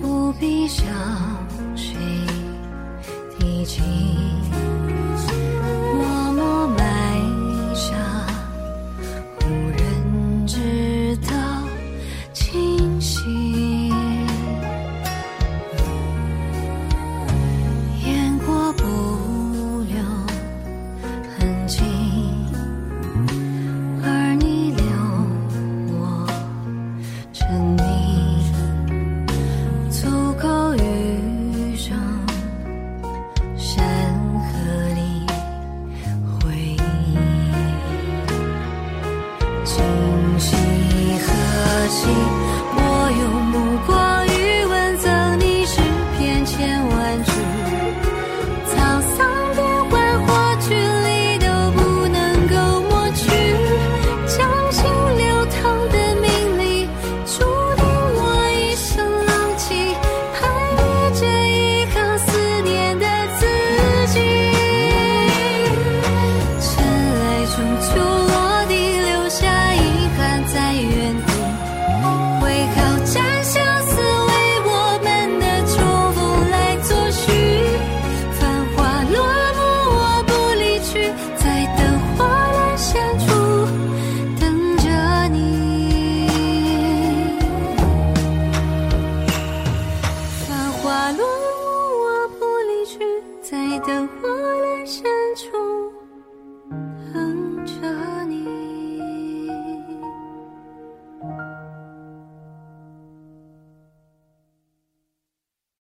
[0.00, 0.86] 不必向
[1.74, 1.96] 谁
[3.38, 4.25] 提起。